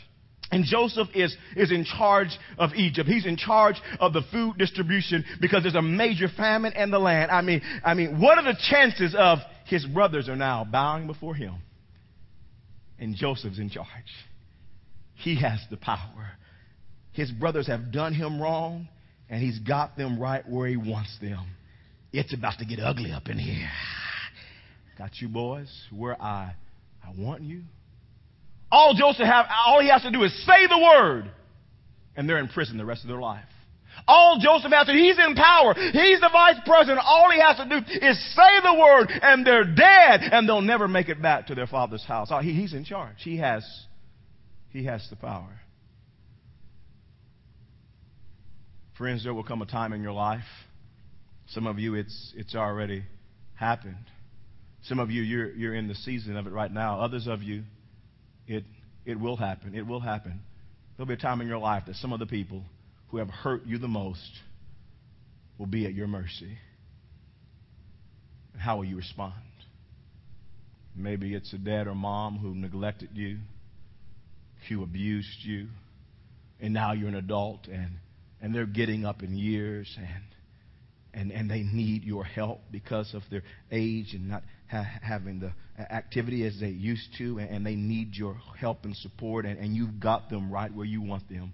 And 0.50 0.65
Joseph 0.65 1.09
is, 1.14 1.37
is 1.56 1.71
in 1.71 1.85
charge 1.85 2.38
of 2.59 2.71
Egypt. 2.75 3.09
He's 3.09 3.26
in 3.26 3.37
charge 3.37 3.76
of 4.00 4.14
the 4.14 4.23
food 4.32 4.56
distribution 4.56 5.25
because 5.41 5.62
there's 5.62 5.75
a 5.75 5.82
major 5.82 6.29
famine 6.35 6.73
in 6.73 6.91
the 6.91 6.99
land. 6.99 7.31
I 7.31 7.43
mean, 7.43 7.61
I 7.85 7.93
mean, 7.93 8.19
what 8.19 8.38
are 8.38 8.44
the 8.44 8.59
chances 8.71 9.14
of 9.17 9.38
his 9.67 9.85
brothers 9.85 10.29
are 10.29 10.37
now 10.37 10.64
bowing 10.64 11.06
before 11.06 11.35
him? 11.35 11.56
And 12.99 13.14
Joseph's 13.14 13.59
in 13.59 13.69
charge. 13.69 13.87
He 15.19 15.41
has 15.41 15.61
the 15.70 15.76
power. 15.76 16.32
His 17.12 17.31
brothers 17.31 17.67
have 17.67 17.93
done 17.93 18.15
him 18.15 18.41
wrong, 18.41 18.88
and 19.29 19.43
he's 19.43 19.59
got 19.59 19.97
them 19.97 20.20
right 20.20 20.49
where 20.49 20.69
he 20.69 20.76
wants 20.76 21.16
them. 21.21 21.47
It's 22.12 22.33
about 22.33 22.59
to 22.61 22.64
get 22.64 22.78
ugly 22.78 23.12
up 23.12 23.28
in 23.28 23.38
here. 23.38 23.71
Got 24.97 25.11
you 25.21 25.28
boys 25.28 25.69
where 25.95 26.21
I, 26.21 26.54
I 27.04 27.12
want 27.16 27.43
you. 27.43 27.62
All 28.71 28.95
Joseph 28.95 29.26
have, 29.26 29.47
all 29.66 29.81
he 29.81 29.88
has 29.88 30.02
to 30.02 30.11
do 30.11 30.23
is 30.23 30.47
say 30.47 30.66
the 30.69 30.78
word, 30.78 31.31
and 32.16 32.28
they're 32.28 32.38
in 32.38 32.49
prison 32.49 32.76
the 32.76 32.85
rest 32.85 33.02
of 33.02 33.09
their 33.09 33.21
life. 33.21 33.45
All 34.07 34.38
Joseph 34.40 34.71
has 34.73 34.87
to 34.87 34.93
do, 34.93 34.99
he's 34.99 35.19
in 35.19 35.35
power. 35.35 35.75
He's 35.75 36.21
the 36.21 36.31
vice 36.33 36.61
president. 36.64 37.00
All 37.04 37.31
he 37.31 37.40
has 37.40 37.57
to 37.57 37.69
do 37.69 37.76
is 37.76 38.35
say 38.35 38.61
the 38.62 38.75
word, 38.75 39.09
and 39.11 39.47
they're 39.47 39.64
dead, 39.64 40.21
and 40.33 40.49
they'll 40.49 40.61
never 40.61 40.87
make 40.87 41.09
it 41.09 41.21
back 41.21 41.49
to 41.49 41.54
their 41.54 41.66
father's 41.66 42.04
house. 42.04 42.28
Oh, 42.31 42.38
he, 42.38 42.52
he's 42.52 42.75
in 42.75 42.85
charge. 42.85 43.16
He 43.19 43.38
has, 43.38 43.64
he 44.71 44.85
has 44.85 45.07
the 45.11 45.17
power. 45.17 45.61
Friends, 48.97 49.25
there 49.25 49.33
will 49.33 49.45
come 49.45 49.63
a 49.63 49.67
time 49.67 49.93
in 49.93 50.03
your 50.03 50.13
life. 50.13 50.43
Some 51.49 51.67
of 51.67 51.79
you, 51.79 51.95
it's, 51.95 52.33
it's 52.37 52.55
already 52.55 53.05
happened. 53.55 53.95
Some 54.83 54.99
of 54.99 55.11
you, 55.11 55.23
you're, 55.23 55.51
you're 55.53 55.75
in 55.75 55.89
the 55.89 55.95
season 55.95 56.37
of 56.37 56.47
it 56.47 56.53
right 56.53 56.71
now. 56.71 57.01
Others 57.01 57.27
of 57.27 57.43
you, 57.43 57.63
it, 58.47 58.65
it 59.07 59.19
will 59.19 59.37
happen. 59.37 59.75
It 59.75 59.87
will 59.87 60.01
happen. 60.01 60.41
There'll 60.97 61.09
be 61.09 61.15
a 61.15 61.17
time 61.17 61.41
in 61.41 61.49
your 61.49 61.59
life 61.59 61.85
that 61.87 61.97
some 61.97 62.13
of 62.13 62.19
the 62.19 62.27
people 62.27 62.63
who 63.09 63.19
have 63.19 63.29
hurt 63.29 63.67
you 63.67 63.79
the 63.79 63.89
most 63.89 64.31
will 65.59 65.67
be 65.67 65.87
at 65.87 65.95
your 65.95 66.07
mercy. 66.07 66.59
And 68.53 68.61
how 68.61 68.79
will 68.79 68.85
you 68.85 68.97
respond? 68.97 69.35
Maybe 70.97 71.35
it's 71.35 71.53
a 71.53 71.59
dad 71.59 71.87
or 71.87 71.95
mom 71.95 72.39
who 72.39 72.55
neglected 72.55 73.11
you, 73.15 73.39
who 74.69 74.83
abused 74.83 75.43
you, 75.43 75.69
and 76.61 76.75
now 76.75 76.93
you're 76.93 77.09
an 77.09 77.15
adult 77.15 77.67
and, 77.67 77.99
and 78.41 78.55
they're 78.55 78.67
getting 78.67 79.05
up 79.05 79.23
in 79.23 79.37
years 79.37 79.93
and 79.99 80.25
and, 81.15 81.33
and 81.33 81.50
they 81.50 81.62
need 81.62 82.05
your 82.05 82.25
help 82.25 82.61
because 82.71 83.12
of 83.15 83.23
their 83.31 83.43
age 83.73 84.12
and 84.12 84.29
not 84.29 84.43
ha- 84.71 84.87
having 85.03 85.41
the 85.41 85.53
activity 85.93 86.45
as 86.45 86.59
they 86.61 86.69
used 86.69 87.09
to, 87.19 87.38
and, 87.38 87.50
and 87.50 87.67
they 87.67 87.75
need 87.75 88.15
your 88.15 88.37
help 88.59 88.85
and 88.85 88.95
support, 88.97 89.45
and, 89.45 89.59
and 89.59 89.75
you've 89.75 89.99
got 90.00 90.29
them 90.31 90.53
right 90.53 90.73
where 90.73 90.87
you 90.87 91.03
want 91.03 91.29
them. 91.29 91.53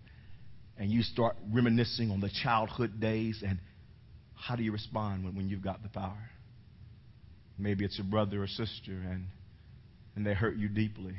And 0.77 0.91
you 0.91 1.03
start 1.03 1.37
reminiscing 1.53 2.11
on 2.11 2.21
the 2.21 2.31
childhood 2.43 3.01
days, 3.01 3.43
and 3.47 3.59
how 4.35 4.57
do 4.57 4.63
you 4.63 4.73
respond 4.73 5.25
when, 5.25 5.37
when 5.37 5.49
you've 5.49 5.63
got 5.63 5.83
the 5.83 5.89
power? 5.89 6.31
Maybe 7.57 7.85
it's 7.85 8.01
a 8.01 8.05
brother 8.05 8.43
or 8.43 8.49
sister, 8.49 8.93
and, 8.93 9.27
and 10.17 10.27
they 10.27 10.35
hurt 10.35 10.57
you 10.57 10.69
deeply, 10.69 11.15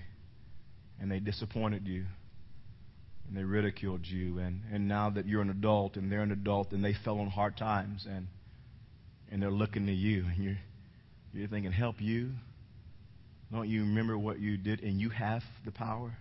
and 1.00 1.12
they 1.12 1.20
disappointed 1.20 1.88
you. 1.88 2.06
and 3.28 3.38
they 3.38 3.44
ridiculed 3.44 4.06
you. 4.06 4.40
And, 4.40 4.62
and 4.72 4.88
now 4.88 5.10
that 5.10 5.26
you're 5.26 5.42
an 5.42 5.50
adult 5.50 5.96
and 5.96 6.12
they're 6.12 6.22
an 6.22 6.32
adult 6.32 6.72
and 6.72 6.84
they 6.84 6.94
fell 7.04 7.20
on 7.20 7.28
hard 7.28 7.58
times 7.58 8.06
and, 8.10 8.28
and 9.32 9.42
they're 9.42 9.52
looking 9.52 9.88
to 9.88 9.94
you 9.94 10.26
and 10.26 10.44
you're, 10.44 10.58
you're 11.34 11.48
thinking, 11.48 11.72
help 11.72 11.96
you? 12.00 12.32
Don't 13.52 13.70
you 13.70 13.82
remember 13.82 14.18
what 14.18 14.40
you 14.40 14.58
did 14.58 14.82
and 14.82 15.00
you 15.00 15.10
have 15.10 15.42
the 15.66 15.72
power? 15.72 16.16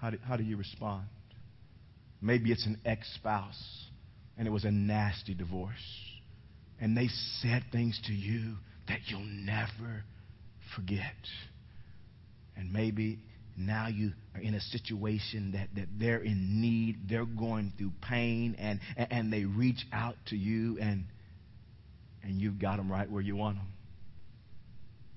How 0.00 0.10
do, 0.10 0.18
how 0.26 0.36
do 0.36 0.42
you 0.42 0.56
respond? 0.56 1.04
Maybe 2.22 2.52
it's 2.52 2.66
an 2.66 2.78
ex 2.84 3.10
spouse 3.14 3.84
and 4.38 4.46
it 4.46 4.50
was 4.50 4.64
a 4.64 4.70
nasty 4.70 5.34
divorce. 5.34 5.72
And 6.80 6.96
they 6.96 7.08
said 7.42 7.64
things 7.72 8.00
to 8.06 8.12
you 8.12 8.54
that 8.88 9.00
you'll 9.06 9.20
never 9.20 10.04
forget. 10.74 11.14
And 12.56 12.72
maybe 12.72 13.18
now 13.66 13.88
you 13.88 14.12
are 14.34 14.40
in 14.40 14.54
a 14.54 14.60
situation 14.60 15.52
that, 15.52 15.68
that 15.74 15.88
they're 15.98 16.22
in 16.22 16.60
need, 16.60 17.08
they're 17.08 17.24
going 17.24 17.72
through 17.76 17.92
pain, 18.08 18.56
and, 18.58 18.80
and, 18.96 19.32
they 19.32 19.44
reach 19.44 19.84
out 19.92 20.16
to 20.26 20.36
you, 20.36 20.78
and, 20.80 21.04
and 22.22 22.40
you've 22.40 22.58
got 22.58 22.76
them 22.76 22.90
right 22.90 23.10
where 23.10 23.22
you 23.22 23.36
want 23.36 23.56
them. 23.56 23.66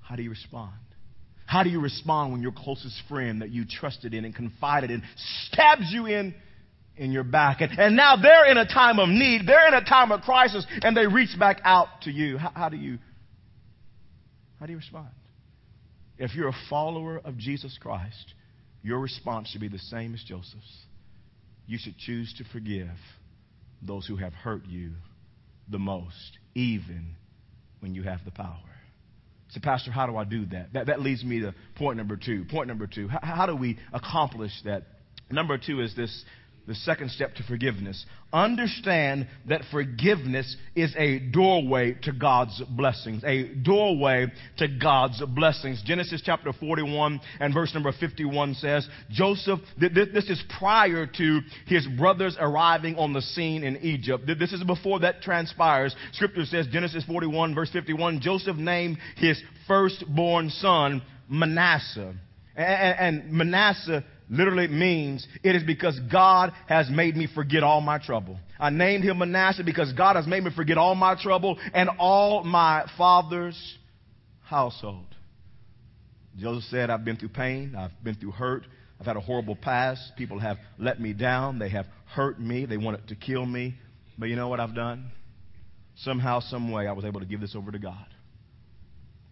How 0.02 0.16
do 0.16 0.24
you 0.24 0.30
respond? 0.30 0.74
How 1.46 1.64
do 1.64 1.70
you 1.70 1.80
respond 1.80 2.32
when 2.32 2.42
your 2.42 2.52
closest 2.52 3.02
friend 3.08 3.42
that 3.42 3.50
you 3.50 3.66
trusted 3.66 4.14
in 4.14 4.26
and 4.26 4.36
confided 4.36 4.92
in 4.92 5.04
stabs 5.52 5.92
you 5.92 6.08
in 6.08 6.34
in 6.98 7.12
your 7.12 7.24
back? 7.24 7.62
And, 7.62 7.72
and 7.78 7.96
now 7.96 8.16
they're 8.16 8.50
in 8.50 8.58
a 8.58 8.66
time 8.66 9.00
of 9.00 9.10
need, 9.10 9.46
they're 9.46 9.68
in 9.68 9.74
a 9.74 9.84
time 9.86 10.12
of 10.12 10.22
crisis, 10.22 10.66
and 10.82 10.96
they 10.96 11.08
reach 11.08 11.38
back 11.38 11.62
out 11.64 11.88
to 12.04 12.12
you. 12.12 12.38
How, 12.38 12.52
how 12.56 12.70
do 12.70 12.78
you 12.78 12.98
how 14.60 14.66
do 14.66 14.72
you 14.72 14.78
respond? 14.78 15.10
If 16.18 16.36
you're 16.36 16.50
a 16.50 16.56
follower 16.70 17.20
of 17.24 17.38
Jesus 17.38 17.78
Christ, 17.82 18.34
your 18.82 19.00
response 19.00 19.50
should 19.50 19.62
be 19.62 19.70
the 19.70 19.80
same 19.80 20.14
as 20.14 20.24
Joseph's. 20.24 20.86
You 21.66 21.78
should 21.82 21.98
choose 21.98 22.34
to 22.38 22.44
forgive 22.52 22.90
those 23.82 24.06
who 24.06 24.18
have 24.18 24.34
hurt 24.34 24.66
you 24.66 24.92
the 25.70 25.80
most, 25.80 26.38
even 26.56 27.16
when 27.80 27.96
you 27.96 28.04
have 28.04 28.20
the 28.26 28.32
power. 28.32 28.58
So, 29.50 29.60
Pastor, 29.62 29.92
how 29.92 30.08
do 30.08 30.18
I 30.18 30.24
do 30.24 30.46
that? 30.48 30.74
That, 30.74 30.88
that 30.88 31.02
leads 31.02 31.24
me 31.24 31.42
to 31.42 31.54
point 31.76 31.98
number 31.98 32.18
two. 32.18 32.46
Point 32.46 32.68
number 32.68 32.88
two 32.88 33.08
how, 33.08 33.20
how 33.22 33.46
do 33.46 33.56
we 33.56 33.78
accomplish 33.94 34.52
that? 34.66 34.84
Number 35.30 35.58
two 35.58 35.82
is 35.82 35.96
this 35.96 36.26
the 36.66 36.76
second 36.76 37.12
step 37.12 37.36
to 37.36 37.44
forgiveness. 37.44 38.06
Understand 38.32 39.28
that 39.48 39.62
forgiveness 39.70 40.56
is 40.76 40.94
a 40.98 41.20
doorway 41.20 41.94
to 42.04 42.12
God's 42.14 42.62
blessings. 42.70 43.24
A 43.26 43.54
doorway 43.54 44.28
to 44.58 44.68
God's 44.82 45.22
blessings. 45.36 45.84
Genesis 45.86 46.22
chapter 46.26 46.54
41 46.54 47.20
and 47.40 47.54
verse 47.54 47.74
number 47.74 47.92
51 47.92 48.56
says, 48.56 48.88
Joseph, 49.12 49.60
this 49.78 50.30
is 50.30 50.42
prior 50.58 51.06
to 51.06 51.42
his 51.68 51.86
brothers 51.98 52.38
arriving 52.40 52.96
on 52.96 53.14
the 53.14 53.22
scene 53.22 53.64
in 53.64 53.78
Egypt. 53.78 54.24
This 54.26 54.54
is 54.54 54.64
before 54.64 55.02
that 55.02 55.22
transpires. 55.22 55.96
Scripture 56.14 56.46
says, 56.46 56.68
Genesis 56.72 57.04
41 57.06 57.54
verse 57.54 57.72
51, 57.72 58.22
Joseph 58.22 58.58
named 58.58 58.98
his 59.18 59.42
firstborn 59.68 60.50
son 60.50 61.02
Manasseh. 61.30 62.14
And 62.56 63.32
Manasseh 63.32 64.04
literally 64.30 64.68
means 64.68 65.28
it 65.44 65.56
is 65.56 65.64
because 65.64 66.00
God 66.12 66.52
has 66.68 66.90
made 66.90 67.16
me 67.16 67.28
forget 67.34 67.64
all 67.64 67.82
my 67.82 67.98
trouble. 67.98 68.40
I 68.60 68.70
named 68.70 69.04
him 69.04 69.20
Manasseh 69.20 69.64
because 69.64 69.94
God 69.94 70.16
has 70.16 70.28
made 70.28 70.44
me 70.44 70.52
forget 70.56 70.78
all 70.78 70.96
my 70.96 71.22
trouble 71.22 71.58
and 71.74 71.90
all 72.00 72.44
my 72.44 72.86
father's 72.98 73.78
household. 74.44 75.06
Joseph 76.38 76.64
said, 76.70 76.90
I've 76.90 77.06
been 77.06 77.18
through 77.18 77.30
pain, 77.30 77.76
I've 77.78 77.92
been 78.04 78.16
through 78.16 78.32
hurt, 78.32 78.64
I've 79.00 79.06
had 79.06 79.18
a 79.18 79.22
horrible 79.22 79.56
past. 79.56 80.14
People 80.18 80.40
have 80.40 80.58
let 80.80 81.00
me 81.00 81.14
down, 81.14 81.60
they 81.60 81.70
have 81.70 81.86
hurt 82.08 82.40
me, 82.40 82.66
they 82.66 82.78
wanted 82.78 83.08
to 83.10 83.16
kill 83.16 83.46
me. 83.46 83.76
But 84.18 84.30
you 84.30 84.36
know 84.36 84.48
what 84.48 84.60
I've 84.60 84.76
done? 84.76 85.12
Somehow, 85.98 86.40
some 86.40 86.72
way, 86.72 86.88
I 86.88 86.92
was 86.94 87.06
able 87.06 87.20
to 87.20 87.26
give 87.26 87.40
this 87.40 87.56
over 87.56 87.72
to 87.72 87.80
God. 87.80 88.06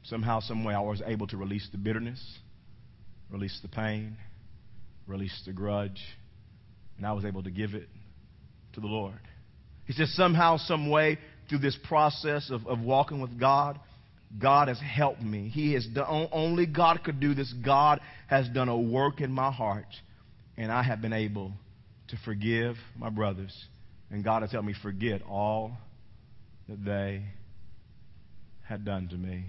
Somehow, 0.04 0.42
some 0.42 0.64
way, 0.64 0.74
I 0.74 0.80
was 0.80 1.02
able 1.06 1.28
to 1.28 1.38
release 1.38 1.68
the 1.72 1.78
bitterness, 1.78 2.22
release 3.32 3.58
the 3.62 3.68
pain, 3.68 4.18
released 5.12 5.46
the 5.46 5.51
grudge, 5.53 6.01
and 6.98 7.06
I 7.06 7.12
was 7.12 7.25
able 7.25 7.44
to 7.44 7.51
give 7.51 7.74
it 7.74 7.88
to 8.74 8.80
the 8.80 8.88
Lord. 8.88 9.20
He 9.86 9.94
says, 9.94 10.13
somehow, 10.15 10.58
some 10.58 10.89
way, 10.89 11.20
through 11.50 11.60
this 11.60 11.77
process 11.88 12.50
of, 12.50 12.65
of 12.65 12.80
walking 12.80 13.20
with 13.20 13.38
God, 13.38 13.77
God 14.41 14.70
has 14.70 14.80
helped 14.80 15.22
me. 15.22 15.50
He 15.50 15.74
has 15.74 15.86
done, 15.86 16.30
only 16.32 16.65
God 16.65 17.03
could 17.03 17.20
do 17.20 17.34
this. 17.34 17.53
God 17.65 18.00
has 18.27 18.48
done 18.50 18.70
a 18.70 18.80
work 18.80 19.20
in 19.20 19.32
my 19.32 19.51
heart, 19.51 19.94
and 20.56 20.72
I 20.72 20.82
have 20.84 21.01
been 21.01 21.13
able 21.13 21.51
to 22.08 22.18
forgive 22.24 22.75
my 22.98 23.10
brothers. 23.10 23.53
And 24.10 24.24
God 24.24 24.44
has 24.44 24.51
helped 24.51 24.68
me 24.68 24.75
forget 24.82 25.22
all 25.30 25.74
that 26.70 26.84
they 26.86 27.25
had 28.63 28.86
done 28.86 29.10
to 29.10 29.18
me. 29.18 29.46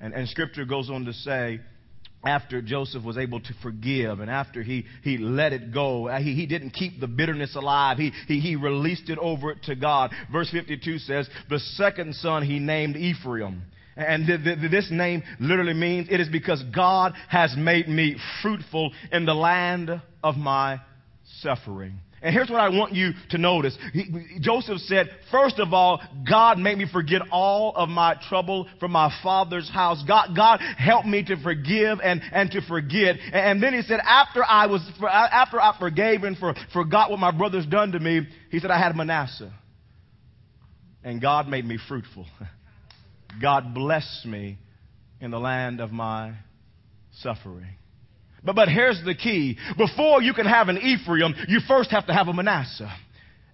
And, 0.00 0.14
and 0.14 0.26
Scripture 0.28 0.64
goes 0.64 0.88
on 0.88 1.04
to 1.04 1.12
say 1.12 1.60
after 2.24 2.62
Joseph 2.62 3.04
was 3.04 3.18
able 3.18 3.40
to 3.40 3.54
forgive 3.62 4.20
and 4.20 4.30
after 4.30 4.62
he, 4.62 4.84
he 5.02 5.18
let 5.18 5.52
it 5.52 5.72
go, 5.72 6.08
uh, 6.08 6.18
he, 6.18 6.34
he 6.34 6.46
didn't 6.46 6.70
keep 6.70 7.00
the 7.00 7.08
bitterness 7.08 7.56
alive. 7.56 7.98
He, 7.98 8.12
he, 8.28 8.40
he 8.40 8.56
released 8.56 9.08
it 9.08 9.18
over 9.18 9.54
to 9.64 9.74
God. 9.74 10.12
Verse 10.30 10.50
52 10.50 10.98
says, 10.98 11.28
the 11.50 11.58
second 11.58 12.14
son 12.14 12.44
he 12.44 12.58
named 12.58 12.96
Ephraim. 12.96 13.62
And 13.96 14.26
th- 14.26 14.42
th- 14.42 14.70
this 14.70 14.88
name 14.90 15.22
literally 15.38 15.74
means 15.74 16.08
it 16.10 16.20
is 16.20 16.28
because 16.28 16.62
God 16.74 17.12
has 17.28 17.54
made 17.56 17.88
me 17.88 18.16
fruitful 18.40 18.92
in 19.10 19.26
the 19.26 19.34
land 19.34 19.90
of 20.22 20.36
my 20.36 20.80
suffering. 21.40 21.98
And 22.22 22.32
here's 22.32 22.48
what 22.48 22.60
I 22.60 22.68
want 22.68 22.92
you 22.92 23.12
to 23.30 23.38
notice. 23.38 23.76
He, 23.92 24.38
Joseph 24.40 24.78
said, 24.78 25.10
first 25.32 25.58
of 25.58 25.72
all, 25.72 26.00
God 26.28 26.56
made 26.56 26.78
me 26.78 26.86
forget 26.90 27.20
all 27.32 27.74
of 27.74 27.88
my 27.88 28.14
trouble 28.28 28.68
from 28.78 28.92
my 28.92 29.12
father's 29.24 29.68
house. 29.68 30.02
God, 30.06 30.36
God 30.36 30.60
helped 30.78 31.08
me 31.08 31.24
to 31.24 31.36
forgive 31.42 31.98
and, 32.00 32.22
and 32.32 32.48
to 32.52 32.60
forget. 32.62 33.16
And 33.32 33.60
then 33.60 33.74
he 33.74 33.82
said, 33.82 33.98
after 34.06 34.44
I 34.44 34.66
was, 34.66 34.88
after 35.02 35.60
I 35.60 35.76
forgave 35.80 36.22
and 36.22 36.38
for, 36.38 36.54
forgot 36.72 37.10
what 37.10 37.18
my 37.18 37.36
brothers 37.36 37.66
done 37.66 37.90
to 37.92 37.98
me, 37.98 38.20
he 38.52 38.60
said, 38.60 38.70
I 38.70 38.78
had 38.78 38.94
Manasseh. 38.94 39.52
And 41.02 41.20
God 41.20 41.48
made 41.48 41.64
me 41.64 41.76
fruitful. 41.88 42.26
God 43.42 43.74
blessed 43.74 44.26
me 44.26 44.58
in 45.20 45.32
the 45.32 45.40
land 45.40 45.80
of 45.80 45.90
my 45.90 46.34
suffering. 47.18 47.66
But, 48.44 48.56
but 48.56 48.68
here's 48.68 49.02
the 49.04 49.14
key. 49.14 49.58
Before 49.76 50.22
you 50.22 50.34
can 50.34 50.46
have 50.46 50.68
an 50.68 50.78
Ephraim, 50.78 51.34
you 51.48 51.60
first 51.66 51.90
have 51.90 52.06
to 52.06 52.12
have 52.12 52.28
a 52.28 52.32
Manasseh. 52.32 52.92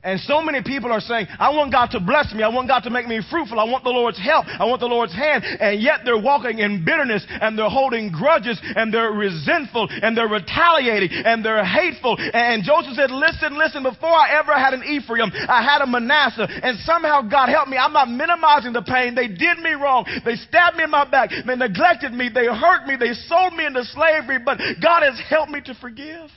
And 0.01 0.21
so 0.21 0.41
many 0.41 0.63
people 0.63 0.93
are 0.93 1.01
saying, 1.01 1.27
I 1.41 1.51
want 1.51 1.73
God 1.73 1.91
to 1.91 1.99
bless 1.99 2.33
me. 2.33 2.45
I 2.45 2.49
want 2.49 2.69
God 2.69 2.87
to 2.87 2.91
make 2.91 3.09
me 3.09 3.19
fruitful. 3.19 3.59
I 3.59 3.65
want 3.65 3.83
the 3.83 3.91
Lord's 3.91 4.23
help. 4.23 4.47
I 4.47 4.65
want 4.65 4.79
the 4.79 4.87
Lord's 4.87 5.13
hand. 5.13 5.43
And 5.43 5.83
yet 5.83 6.03
they're 6.05 6.23
walking 6.23 6.61
in 6.61 6.85
bitterness 6.85 7.27
and 7.29 7.59
they're 7.59 7.69
holding 7.69 8.13
grudges 8.13 8.63
and 8.63 8.95
they're 8.95 9.11
resentful 9.11 9.89
and 9.91 10.17
they're 10.17 10.31
retaliating 10.31 11.11
and 11.11 11.45
they're 11.45 11.65
hateful. 11.65 12.15
And 12.17 12.63
Joseph 12.63 12.95
said, 12.95 13.11
listen, 13.11 13.59
listen, 13.59 13.83
before 13.83 14.15
I 14.15 14.39
ever 14.39 14.55
had 14.55 14.73
an 14.73 14.85
Ephraim, 14.87 15.33
I 15.35 15.67
had 15.67 15.83
a 15.83 15.87
Manasseh 15.87 16.47
and 16.47 16.79
somehow 16.87 17.23
God 17.23 17.49
helped 17.49 17.69
me. 17.69 17.77
I'm 17.77 17.93
not 17.93 18.09
minimizing 18.09 18.73
the 18.73 18.87
pain. 18.87 19.17
They 19.17 19.27
did 19.27 19.59
me 19.59 19.73
wrong. 19.73 20.07
They 20.25 20.37
stabbed 20.37 20.77
me 20.77 20.85
in 20.85 20.91
my 20.91 21.11
back. 21.11 21.31
They 21.31 21.57
neglected 21.57 22.13
me. 22.13 22.31
They 22.33 22.47
hurt 22.47 22.87
me. 22.87 22.95
They 22.95 23.15
sold 23.27 23.53
me 23.55 23.67
into 23.67 23.83
slavery. 23.83 24.39
But 24.39 24.59
God 24.81 25.03
has 25.03 25.19
helped 25.29 25.51
me 25.51 25.61
to 25.67 25.75
forgive. 25.75 26.31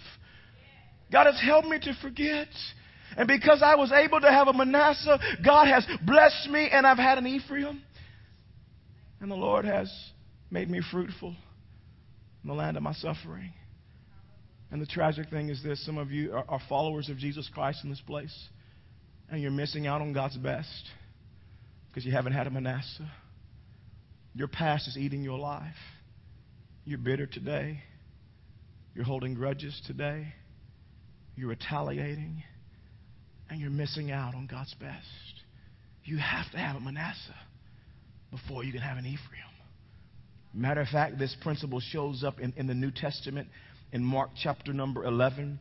God 1.11 1.27
has 1.27 1.39
helped 1.39 1.67
me 1.67 1.77
to 1.77 1.93
forget. 2.01 2.47
And 3.17 3.27
because 3.27 3.61
I 3.63 3.75
was 3.75 3.91
able 3.91 4.21
to 4.21 4.31
have 4.31 4.47
a 4.47 4.53
Manasseh, 4.53 5.19
God 5.43 5.67
has 5.67 5.85
blessed 6.05 6.49
me 6.49 6.69
and 6.71 6.85
I've 6.85 6.97
had 6.97 7.17
an 7.17 7.27
Ephraim. 7.27 7.81
And 9.19 9.29
the 9.29 9.35
Lord 9.35 9.65
has 9.65 9.91
made 10.49 10.69
me 10.69 10.81
fruitful 10.91 11.35
in 12.43 12.47
the 12.47 12.53
land 12.53 12.77
of 12.77 12.83
my 12.83 12.93
suffering. 12.93 13.53
And 14.71 14.81
the 14.81 14.85
tragic 14.85 15.29
thing 15.29 15.49
is 15.49 15.61
this 15.63 15.85
some 15.85 15.97
of 15.97 16.11
you 16.11 16.33
are, 16.33 16.61
followers 16.69 17.09
of 17.09 17.17
Jesus 17.17 17.49
Christ 17.53 17.83
in 17.83 17.89
this 17.89 18.01
place, 18.01 18.33
and 19.29 19.41
you're 19.41 19.51
missing 19.51 19.85
out 19.85 20.01
on 20.01 20.13
God's 20.13 20.37
best 20.37 20.89
because 21.89 22.05
you 22.05 22.11
haven't 22.13 22.33
had 22.33 22.47
a 22.47 22.49
Manasseh. 22.49 23.11
Your 24.33 24.47
past 24.47 24.87
is 24.87 24.97
eating 24.97 25.23
your 25.23 25.37
life. 25.37 25.75
You're 26.85 26.99
bitter 26.99 27.25
today. 27.25 27.83
You're 28.95 29.05
holding 29.05 29.33
grudges 29.33 29.79
today. 29.85 30.33
You're 31.35 31.49
retaliating 31.49 32.43
and 33.51 33.59
you're 33.59 33.69
missing 33.69 34.11
out 34.11 34.33
on 34.33 34.47
God's 34.47 34.73
best. 34.75 35.05
You 36.05 36.17
have 36.17 36.49
to 36.51 36.57
have 36.57 36.77
a 36.77 36.79
Manasseh 36.79 37.35
before 38.31 38.63
you 38.63 38.71
can 38.71 38.81
have 38.81 38.97
an 38.97 39.05
Ephraim. 39.05 39.41
Matter 40.53 40.81
of 40.81 40.87
fact, 40.87 41.19
this 41.19 41.35
principle 41.41 41.81
shows 41.81 42.23
up 42.23 42.39
in, 42.39 42.53
in 42.55 42.65
the 42.65 42.73
New 42.73 42.91
Testament 42.91 43.49
in 43.91 44.03
Mark 44.03 44.29
chapter 44.41 44.73
number 44.73 45.03
11. 45.03 45.59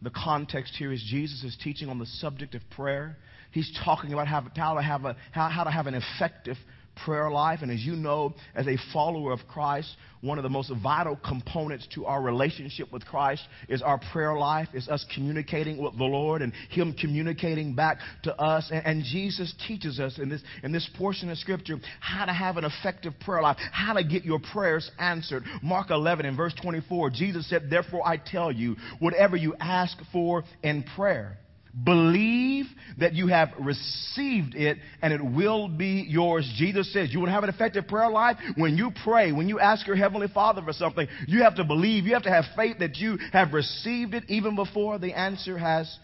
The 0.00 0.10
context 0.10 0.74
here 0.78 0.90
is 0.90 1.04
Jesus 1.10 1.44
is 1.44 1.56
teaching 1.62 1.90
on 1.90 1.98
the 1.98 2.06
subject 2.06 2.54
of 2.54 2.62
prayer. 2.70 3.18
He's 3.52 3.70
talking 3.84 4.12
about 4.12 4.26
how, 4.26 4.44
how, 4.56 4.74
to, 4.74 4.82
have 4.82 5.04
a, 5.04 5.16
how, 5.32 5.48
how 5.48 5.64
to 5.64 5.70
have 5.70 5.86
an 5.86 5.94
effective 5.94 6.56
prayer 7.04 7.30
life. 7.30 7.60
And 7.62 7.70
as 7.70 7.80
you 7.80 7.96
know, 7.96 8.34
as 8.54 8.66
a 8.66 8.76
follower 8.92 9.32
of 9.32 9.40
Christ, 9.48 9.94
one 10.20 10.38
of 10.38 10.42
the 10.42 10.48
most 10.48 10.72
vital 10.82 11.16
components 11.16 11.86
to 11.94 12.06
our 12.06 12.20
relationship 12.20 12.92
with 12.92 13.04
Christ 13.04 13.42
is 13.68 13.82
our 13.82 14.00
prayer 14.12 14.36
life, 14.36 14.68
is 14.74 14.88
us 14.88 15.04
communicating 15.14 15.82
with 15.82 15.96
the 15.96 16.04
Lord 16.04 16.42
and 16.42 16.52
Him 16.70 16.92
communicating 16.92 17.74
back 17.74 17.98
to 18.24 18.34
us. 18.36 18.70
And, 18.72 18.84
and 18.84 19.04
Jesus 19.04 19.54
teaches 19.66 20.00
us 20.00 20.18
in 20.18 20.28
this, 20.28 20.42
in 20.62 20.72
this 20.72 20.88
portion 20.98 21.30
of 21.30 21.38
Scripture 21.38 21.76
how 22.00 22.24
to 22.24 22.32
have 22.32 22.56
an 22.56 22.64
effective 22.64 23.14
prayer 23.20 23.42
life, 23.42 23.58
how 23.72 23.92
to 23.92 24.02
get 24.02 24.24
your 24.24 24.40
prayers 24.52 24.90
answered. 24.98 25.44
Mark 25.62 25.90
11 25.90 26.26
and 26.26 26.36
verse 26.36 26.54
24, 26.60 27.10
Jesus 27.10 27.48
said, 27.48 27.70
Therefore 27.70 28.06
I 28.06 28.16
tell 28.16 28.50
you, 28.50 28.76
whatever 28.98 29.36
you 29.36 29.54
ask 29.60 29.96
for 30.12 30.42
in 30.62 30.82
prayer, 30.96 31.38
Believe 31.84 32.66
that 32.98 33.14
you 33.14 33.28
have 33.28 33.50
received 33.58 34.54
it 34.54 34.78
and 35.02 35.12
it 35.12 35.24
will 35.24 35.68
be 35.68 36.06
yours. 36.08 36.50
Jesus 36.56 36.92
says 36.92 37.12
you 37.12 37.20
will 37.20 37.28
have 37.28 37.44
an 37.44 37.50
effective 37.50 37.86
prayer 37.86 38.10
life. 38.10 38.36
When 38.56 38.76
you 38.76 38.90
pray, 39.04 39.32
when 39.32 39.48
you 39.48 39.60
ask 39.60 39.86
your 39.86 39.96
Heavenly 39.96 40.28
Father 40.28 40.62
for 40.62 40.72
something, 40.72 41.06
you 41.26 41.42
have 41.42 41.56
to 41.56 41.64
believe, 41.64 42.04
you 42.04 42.14
have 42.14 42.24
to 42.24 42.30
have 42.30 42.44
faith 42.56 42.78
that 42.78 42.96
you 42.96 43.18
have 43.32 43.52
received 43.52 44.14
it 44.14 44.24
even 44.28 44.56
before 44.56 44.98
the 44.98 45.12
answer 45.12 45.58
has 45.58 45.94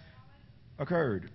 occurred. 0.78 1.30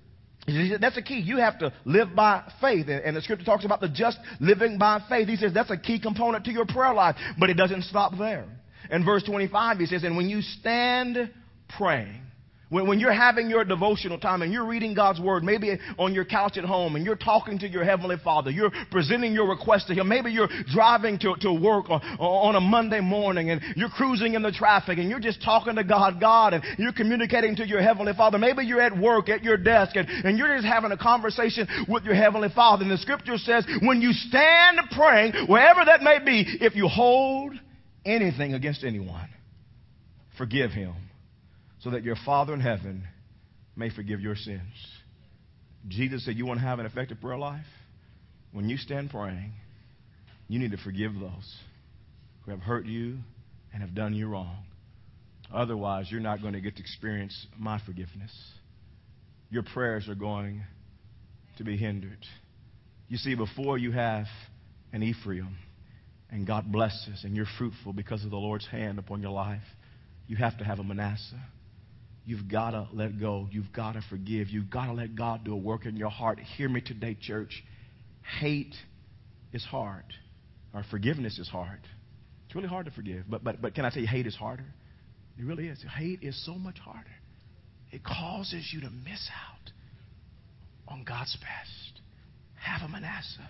That's 0.80 0.98
a 0.98 1.02
key. 1.02 1.20
You 1.20 1.38
have 1.38 1.60
to 1.60 1.74
live 1.86 2.16
by 2.16 2.44
faith. 2.62 2.88
And 2.88 3.16
the 3.16 3.22
scripture 3.22 3.46
talks 3.46 3.66
about 3.66 3.82
the 3.82 3.90
just 3.90 4.18
living 4.40 4.78
by 4.78 5.04
faith. 5.10 5.28
He 5.28 5.36
says 5.36 5.54
that's 5.54 5.70
a 5.70 5.78
key 5.78 6.00
component 6.00 6.46
to 6.46 6.52
your 6.52 6.66
prayer 6.66 6.94
life. 6.94 7.16
But 7.38 7.50
it 7.50 7.56
doesn't 7.56 7.84
stop 7.84 8.14
there. 8.18 8.46
In 8.90 9.06
verse 9.06 9.24
25, 9.24 9.78
he 9.78 9.86
says, 9.86 10.04
And 10.04 10.18
when 10.18 10.30
you 10.30 10.42
stand 10.42 11.32
praying, 11.78 12.22
when, 12.70 12.88
when 12.88 13.00
you're 13.00 13.14
having 13.14 13.50
your 13.50 13.66
devotional 13.66 14.20
time 14.20 14.42
and 14.42 14.54
you're 14.54 14.66
reading 14.66 14.94
God's 14.94 15.20
Word, 15.20 15.44
maybe 15.44 15.78
on 15.98 16.14
your 16.14 16.26
couch 16.26 16.58
at 16.58 16.64
home 16.64 16.96
and 16.96 17.06
you're 17.06 17.16
talking 17.16 17.60
to 17.60 17.68
your 17.68 17.84
Heavenly 17.84 18.18
Father, 18.24 18.52
you're 18.52 18.72
presenting 18.92 19.34
your 19.34 19.50
request 19.50 19.88
to 19.88 19.96
Him. 19.96 20.08
Maybe 20.08 20.32
you're 20.32 20.50
driving 20.72 21.18
to, 21.20 21.36
to 21.42 21.52
work 21.52 21.90
on, 21.90 22.02
on 22.20 22.56
a 22.56 22.62
Monday 22.62 23.02
morning 23.02 23.50
and 23.50 23.62
you're 23.76 23.90
cruising 23.90 24.36
in 24.36 24.44
the 24.44 24.52
traffic 24.52 25.00
and 25.00 25.10
you're 25.10 25.20
just 25.20 25.42
talking 25.44 25.76
to 25.76 25.84
God, 25.84 26.20
God, 26.20 26.54
and 26.54 26.64
you're 26.78 26.94
communicating 26.94 27.56
to 27.58 27.68
your 27.68 27.82
Heavenly 27.82 28.14
Father. 28.14 28.38
Maybe 28.38 28.64
you're 28.64 28.82
at 28.82 28.98
work 28.98 29.30
at 29.30 29.44
your 29.44 29.58
desk 29.58 29.96
and, 29.96 30.08
and 30.08 30.38
you're 30.38 30.56
just 30.56 30.68
having 30.68 30.92
a 30.92 30.98
conversation 30.98 31.68
with 31.88 32.04
your 32.04 32.16
Heavenly 32.16 32.50
Father. 32.54 32.84
And 32.84 32.92
the 32.92 32.98
Scripture 32.98 33.38
says, 33.38 33.66
when 33.82 34.02
you 34.02 34.14
stand 34.14 34.80
praying, 34.92 35.34
wherever 35.48 35.84
that 35.86 36.02
may 36.04 36.20
be, 36.24 36.46
if 36.62 36.76
you 36.76 36.88
hold 36.88 37.54
anything 38.06 38.54
against 38.54 38.84
anyone, 38.84 39.28
forgive 40.38 40.72
him 40.72 40.94
so 41.80 41.92
that 41.92 42.04
your 42.04 42.16
Father 42.26 42.54
in 42.54 42.60
heaven 42.60 43.08
may 43.76 43.90
forgive 43.90 44.20
your 44.20 44.36
sins. 44.36 44.62
Jesus 45.88 46.26
said, 46.26 46.36
You 46.36 46.46
want 46.46 46.60
to 46.60 46.66
have 46.66 46.80
an 46.80 46.86
effective 46.86 47.22
prayer 47.22 47.38
life? 47.38 47.66
When 48.52 48.68
you 48.68 48.78
stand 48.78 49.12
praying, 49.12 49.54
you 50.48 50.60
need 50.60 50.72
to 50.72 50.78
forgive 50.78 51.14
those 51.14 51.58
who 52.44 52.52
have 52.52 52.62
hurt 52.62 52.86
you 52.86 53.18
and 53.74 53.82
have 53.82 53.94
done 53.94 54.14
you 54.14 54.28
wrong. 54.28 54.64
Otherwise, 55.54 56.08
you're 56.10 56.20
not 56.20 56.42
going 56.42 56.54
to 56.54 56.62
get 56.62 56.76
to 56.76 56.82
experience 56.82 57.48
my 57.58 57.80
forgiveness. 57.86 58.32
Your 59.50 59.64
prayers 59.64 60.08
are 60.10 60.16
going 60.16 60.64
to 61.58 61.64
be 61.64 61.78
hindered. 61.78 62.26
You 63.08 63.18
see, 63.18 63.36
before 63.36 63.78
you 63.78 63.92
have 63.92 64.26
an 64.94 65.02
Ephraim 65.02 65.58
and 66.32 66.46
God 66.46 66.72
blesses 66.72 67.24
and 67.24 67.36
you're 67.36 67.48
fruitful 67.58 67.94
because 67.94 68.24
of 68.24 68.30
the 68.30 68.38
Lord's 68.38 68.68
hand 68.68 69.00
upon 69.00 69.22
your 69.22 69.32
life, 69.32 69.64
you 70.28 70.38
have 70.38 70.58
to 70.60 70.64
have 70.64 70.80
a 70.80 70.84
Manasseh. 70.84 71.42
You've 72.30 72.48
got 72.48 72.72
to 72.72 72.88
let 72.94 73.20
go. 73.20 73.48
You've 73.50 73.74
got 73.74 73.94
to 73.94 74.04
forgive. 74.08 74.50
You've 74.50 74.70
got 74.70 74.86
to 74.86 74.94
let 74.94 75.16
God 75.16 75.44
do 75.44 75.52
a 75.52 75.58
work 75.58 75.88
in 75.88 75.98
your 75.98 76.12
heart. 76.12 76.38
Hear 76.58 76.70
me 76.70 76.80
today, 76.80 77.18
church. 77.20 77.64
Hate 78.40 78.76
is 79.52 79.66
hard, 79.66 80.04
or 80.72 80.86
forgiveness 80.92 81.40
is 81.40 81.50
hard. 81.50 81.80
It's 82.46 82.54
really 82.54 82.68
hard 82.68 82.86
to 82.86 82.92
forgive. 82.92 83.24
But, 83.28 83.44
but, 83.44 83.64
but 83.64 83.74
can 83.74 83.84
I 83.84 83.90
tell 83.90 84.04
you, 84.04 84.08
hate 84.08 84.28
is 84.28 84.36
harder? 84.36 84.66
It 85.40 85.44
really 85.44 85.70
is. 85.70 85.84
Hate 85.98 86.20
is 86.22 86.40
so 86.46 86.54
much 86.54 86.78
harder. 86.78 87.10
It 87.90 88.04
causes 88.04 88.70
you 88.72 88.82
to 88.82 88.92
miss 88.92 89.28
out 89.34 89.72
on 90.88 91.04
God's 91.06 91.36
best. 91.38 92.02
Have 92.62 92.88
a 92.88 92.92
Manasseh 92.92 93.50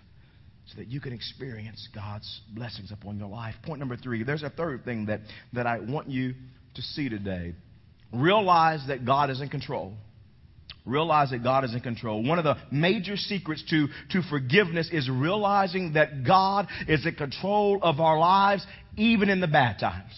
so 0.67 0.77
that 0.77 0.87
you 0.87 1.01
can 1.01 1.11
experience 1.11 1.85
God's 1.93 2.41
blessings 2.55 2.93
upon 2.93 3.19
your 3.19 3.27
life. 3.27 3.55
Point 3.65 3.79
number 3.79 3.97
three 3.97 4.23
there's 4.23 4.43
a 4.43 4.49
third 4.49 4.85
thing 4.85 5.07
that, 5.07 5.19
that 5.51 5.67
I 5.67 5.79
want 5.79 6.09
you 6.09 6.33
to 6.75 6.81
see 6.81 7.09
today. 7.09 7.55
Realize 8.11 8.81
that 8.87 9.05
God 9.05 9.29
is 9.29 9.41
in 9.41 9.49
control. 9.49 9.93
Realize 10.85 11.29
that 11.31 11.43
God 11.43 11.65
is 11.65 11.73
in 11.73 11.81
control. 11.81 12.23
One 12.23 12.39
of 12.39 12.45
the 12.45 12.57
major 12.71 13.15
secrets 13.15 13.63
to, 13.69 13.87
to 14.11 14.21
forgiveness 14.29 14.89
is 14.91 15.09
realizing 15.09 15.93
that 15.93 16.23
God 16.25 16.67
is 16.87 17.05
in 17.05 17.15
control 17.15 17.79
of 17.81 17.99
our 17.99 18.17
lives, 18.17 18.65
even 18.97 19.29
in 19.29 19.39
the 19.39 19.47
bad 19.47 19.79
times. 19.79 20.13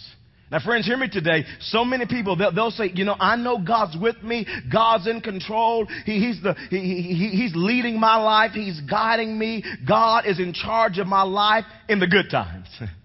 Now, 0.51 0.59
friends, 0.59 0.85
hear 0.85 0.97
me 0.97 1.07
today. 1.09 1.45
So 1.61 1.85
many 1.85 2.05
people, 2.05 2.35
they'll, 2.35 2.53
they'll, 2.53 2.71
say, 2.71 2.91
you 2.93 3.05
know, 3.05 3.15
I 3.17 3.37
know 3.37 3.57
God's 3.57 3.95
with 3.99 4.21
me. 4.21 4.45
God's 4.71 5.07
in 5.07 5.21
control. 5.21 5.85
He, 6.05 6.19
he's, 6.19 6.43
the, 6.43 6.55
he, 6.69 6.77
he, 6.77 7.29
he's 7.29 7.53
leading 7.55 7.99
my 7.99 8.17
life. 8.17 8.51
He's 8.51 8.79
guiding 8.81 9.39
me. 9.39 9.63
God 9.87 10.25
is 10.25 10.39
in 10.39 10.53
charge 10.53 10.99
of 10.99 11.07
my 11.07 11.23
life 11.23 11.63
in 11.87 11.99
the 11.99 12.07
good 12.07 12.29
times. 12.29 12.67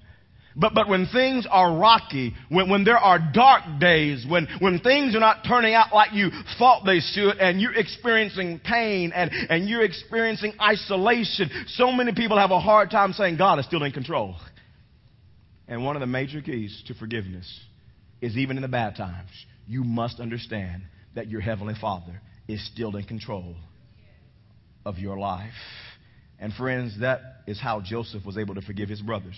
But, 0.59 0.73
but 0.73 0.89
when 0.89 1.07
things 1.07 1.47
are 1.51 1.79
rocky, 1.79 2.35
when, 2.49 2.71
when 2.71 2.85
there 2.85 2.97
are 2.97 3.19
dark 3.19 3.79
days, 3.79 4.25
when, 4.27 4.49
when 4.59 4.81
things 4.81 5.15
are 5.15 5.21
not 5.21 5.45
turning 5.47 5.75
out 5.75 5.95
like 5.95 6.15
you 6.15 6.31
thought 6.59 6.87
they 6.87 7.01
should, 7.01 7.37
and 7.37 7.61
you're 7.61 7.75
experiencing 7.75 8.59
pain 8.65 9.13
and, 9.15 9.31
and 9.51 9.69
you're 9.69 9.85
experiencing 9.85 10.55
isolation, 10.61 11.51
so 11.67 11.93
many 11.93 12.13
people 12.15 12.39
have 12.39 12.53
a 12.53 12.59
hard 12.59 12.91
time 12.91 13.13
saying 13.13 13.37
God 13.37 13.59
is 13.59 13.67
still 13.67 13.83
in 13.83 13.93
control. 13.93 14.35
And 15.69 15.85
one 15.85 15.95
of 15.95 16.01
the 16.01 16.07
major 16.07 16.41
keys 16.41 16.83
to 16.87 16.95
forgiveness 16.95 17.47
is 18.23 18.39
even 18.39 18.57
in 18.57 18.63
the 18.63 18.69
bad 18.69 18.97
times, 18.97 19.29
you 19.67 19.85
must 19.85 20.21
understand 20.21 20.85
that 21.15 21.29
your 21.29 21.43
Heavenly 21.43 21.75
Father 21.79 22.23
is 22.49 22.67
still 22.67 22.97
in 22.97 23.05
control 23.05 23.57
of 24.87 24.99
your 24.99 25.19
life. 25.19 25.53
And 26.39 26.51
friends, 26.55 27.01
that 27.01 27.21
is 27.47 27.61
how 27.61 27.83
Joseph 27.83 28.25
was 28.25 28.39
able 28.39 28.55
to 28.55 28.63
forgive 28.63 28.89
his 28.89 29.03
brothers 29.03 29.37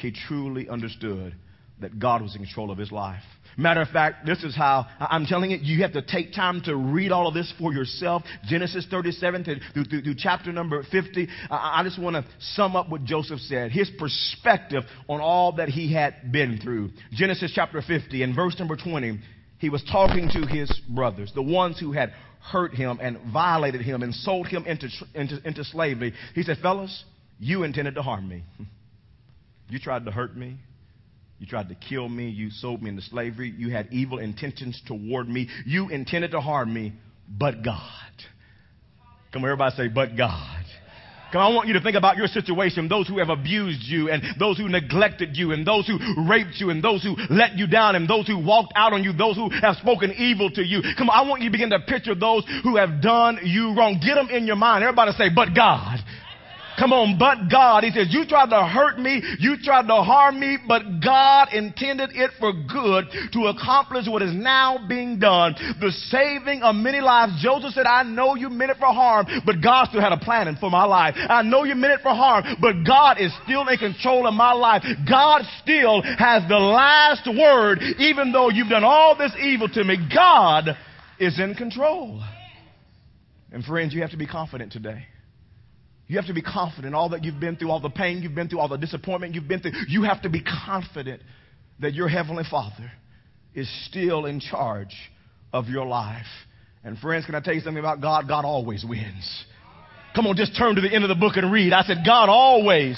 he 0.00 0.12
truly 0.12 0.68
understood 0.68 1.34
that 1.80 1.98
God 1.98 2.22
was 2.22 2.34
in 2.34 2.42
control 2.42 2.70
of 2.70 2.78
his 2.78 2.90
life. 2.90 3.22
Matter 3.58 3.80
of 3.80 3.88
fact, 3.88 4.26
this 4.26 4.42
is 4.44 4.54
how 4.54 4.86
I'm 5.00 5.24
telling 5.24 5.50
you, 5.50 5.58
you 5.62 5.82
have 5.82 5.94
to 5.94 6.02
take 6.02 6.34
time 6.34 6.60
to 6.64 6.76
read 6.76 7.10
all 7.10 7.26
of 7.26 7.32
this 7.32 7.52
for 7.58 7.72
yourself. 7.72 8.22
Genesis 8.46 8.86
37 8.90 9.44
to, 9.44 9.54
through, 9.72 9.84
through, 9.84 10.02
through 10.02 10.14
chapter 10.18 10.52
number 10.52 10.82
50. 10.90 11.28
I, 11.50 11.80
I 11.80 11.82
just 11.82 11.98
want 11.98 12.16
to 12.16 12.24
sum 12.38 12.76
up 12.76 12.90
what 12.90 13.04
Joseph 13.04 13.40
said, 13.40 13.72
his 13.72 13.90
perspective 13.98 14.82
on 15.08 15.20
all 15.20 15.52
that 15.52 15.70
he 15.70 15.92
had 15.92 16.32
been 16.32 16.60
through. 16.62 16.90
Genesis 17.12 17.52
chapter 17.54 17.80
50 17.80 18.22
and 18.22 18.36
verse 18.36 18.58
number 18.58 18.76
20, 18.76 19.20
he 19.58 19.70
was 19.70 19.82
talking 19.90 20.28
to 20.34 20.46
his 20.46 20.70
brothers, 20.90 21.32
the 21.34 21.42
ones 21.42 21.78
who 21.80 21.92
had 21.92 22.12
hurt 22.50 22.74
him 22.74 22.98
and 23.00 23.18
violated 23.32 23.80
him 23.80 24.02
and 24.02 24.14
sold 24.14 24.46
him 24.48 24.66
into, 24.66 24.88
into, 25.14 25.40
into 25.46 25.64
slavery. 25.64 26.12
He 26.34 26.42
said, 26.42 26.58
Fellas, 26.60 27.04
you 27.38 27.62
intended 27.62 27.94
to 27.94 28.02
harm 28.02 28.28
me. 28.28 28.44
You 29.68 29.78
tried 29.78 30.04
to 30.04 30.10
hurt 30.10 30.36
me. 30.36 30.56
You 31.38 31.46
tried 31.46 31.68
to 31.68 31.74
kill 31.74 32.08
me. 32.08 32.30
You 32.30 32.50
sold 32.50 32.82
me 32.82 32.90
into 32.90 33.02
slavery. 33.02 33.52
You 33.56 33.70
had 33.70 33.88
evil 33.92 34.18
intentions 34.18 34.80
toward 34.86 35.28
me. 35.28 35.48
You 35.66 35.88
intended 35.88 36.30
to 36.30 36.40
harm 36.40 36.72
me, 36.72 36.94
but 37.28 37.62
God. 37.62 37.80
Come 39.32 39.42
on, 39.44 39.50
everybody 39.50 39.76
say, 39.76 39.88
but 39.88 40.16
God. 40.16 40.64
Come 41.32 41.42
on, 41.42 41.52
I 41.52 41.54
want 41.54 41.66
you 41.66 41.74
to 41.74 41.80
think 41.80 41.96
about 41.96 42.16
your 42.16 42.28
situation, 42.28 42.88
those 42.88 43.08
who 43.08 43.18
have 43.18 43.28
abused 43.28 43.82
you, 43.82 44.08
and 44.08 44.22
those 44.38 44.56
who 44.56 44.68
neglected 44.68 45.36
you, 45.36 45.52
and 45.52 45.66
those 45.66 45.86
who 45.86 45.98
raped 46.28 46.54
you, 46.58 46.70
and 46.70 46.82
those 46.82 47.02
who 47.02 47.16
let 47.28 47.58
you 47.58 47.66
down, 47.66 47.96
and 47.96 48.08
those 48.08 48.28
who 48.28 48.38
walked 48.38 48.72
out 48.76 48.92
on 48.92 49.02
you, 49.02 49.12
those 49.12 49.34
who 49.34 49.50
have 49.50 49.74
spoken 49.76 50.14
evil 50.16 50.48
to 50.50 50.62
you. 50.62 50.80
Come 50.96 51.10
on, 51.10 51.26
I 51.26 51.28
want 51.28 51.42
you 51.42 51.48
to 51.48 51.52
begin 51.52 51.70
to 51.70 51.80
picture 51.80 52.14
those 52.14 52.44
who 52.62 52.76
have 52.76 53.02
done 53.02 53.40
you 53.42 53.74
wrong. 53.76 54.00
Get 54.00 54.14
them 54.14 54.30
in 54.30 54.46
your 54.46 54.56
mind. 54.56 54.84
Everybody 54.84 55.12
say, 55.12 55.28
but 55.34 55.48
God. 55.54 55.98
Come 56.78 56.92
on, 56.92 57.18
but 57.18 57.50
God. 57.50 57.84
He 57.84 57.90
says, 57.90 58.08
you 58.10 58.26
tried 58.26 58.50
to 58.50 58.66
hurt 58.66 58.98
me, 58.98 59.22
you 59.38 59.56
tried 59.62 59.86
to 59.86 60.02
harm 60.02 60.38
me, 60.38 60.58
but 60.66 60.82
God 61.02 61.48
intended 61.52 62.10
it 62.12 62.30
for 62.38 62.52
good 62.52 63.06
to 63.32 63.46
accomplish 63.46 64.06
what 64.08 64.22
is 64.22 64.34
now 64.34 64.78
being 64.88 65.18
done. 65.18 65.54
The 65.80 65.90
saving 66.10 66.62
of 66.62 66.74
many 66.74 67.00
lives. 67.00 67.42
Joseph 67.42 67.72
said, 67.72 67.86
I 67.86 68.02
know 68.02 68.34
you 68.34 68.50
meant 68.50 68.70
it 68.70 68.78
for 68.78 68.92
harm, 68.92 69.26
but 69.44 69.62
God 69.62 69.88
still 69.88 70.00
had 70.00 70.12
a 70.12 70.18
plan 70.18 70.56
for 70.60 70.70
my 70.70 70.84
life. 70.84 71.14
I 71.16 71.42
know 71.42 71.64
you 71.64 71.74
meant 71.74 71.94
it 71.94 72.00
for 72.02 72.14
harm, 72.14 72.44
but 72.60 72.84
God 72.86 73.20
is 73.20 73.32
still 73.44 73.66
in 73.68 73.78
control 73.78 74.26
of 74.26 74.34
my 74.34 74.52
life. 74.52 74.82
God 75.08 75.42
still 75.62 76.02
has 76.02 76.42
the 76.48 76.58
last 76.58 77.26
word, 77.26 77.80
even 77.98 78.32
though 78.32 78.50
you've 78.50 78.68
done 78.68 78.84
all 78.84 79.16
this 79.16 79.32
evil 79.40 79.68
to 79.68 79.82
me. 79.82 79.96
God 80.14 80.76
is 81.18 81.40
in 81.40 81.54
control. 81.54 82.22
And 83.50 83.64
friends, 83.64 83.94
you 83.94 84.02
have 84.02 84.10
to 84.10 84.16
be 84.16 84.26
confident 84.26 84.72
today. 84.72 85.06
You 86.08 86.16
have 86.16 86.26
to 86.26 86.34
be 86.34 86.42
confident 86.42 86.94
all 86.94 87.08
that 87.10 87.24
you've 87.24 87.40
been 87.40 87.56
through, 87.56 87.70
all 87.70 87.80
the 87.80 87.90
pain 87.90 88.22
you've 88.22 88.34
been 88.34 88.48
through, 88.48 88.60
all 88.60 88.68
the 88.68 88.76
disappointment 88.76 89.34
you've 89.34 89.48
been 89.48 89.60
through. 89.60 89.72
You 89.88 90.04
have 90.04 90.22
to 90.22 90.28
be 90.28 90.42
confident 90.42 91.22
that 91.80 91.94
your 91.94 92.08
Heavenly 92.08 92.44
Father 92.48 92.90
is 93.54 93.68
still 93.88 94.26
in 94.26 94.40
charge 94.40 94.94
of 95.52 95.66
your 95.66 95.86
life. 95.86 96.26
And 96.84 96.96
friends, 96.98 97.26
can 97.26 97.34
I 97.34 97.40
tell 97.40 97.54
you 97.54 97.60
something 97.60 97.80
about 97.80 98.00
God? 98.00 98.28
God 98.28 98.44
always 98.44 98.84
wins. 98.88 99.44
Come 100.14 100.26
on, 100.26 100.36
just 100.36 100.56
turn 100.56 100.76
to 100.76 100.80
the 100.80 100.94
end 100.94 101.04
of 101.04 101.08
the 101.08 101.16
book 101.16 101.36
and 101.36 101.52
read. 101.52 101.72
I 101.72 101.82
said, 101.82 101.98
God 102.06 102.28
always 102.28 102.96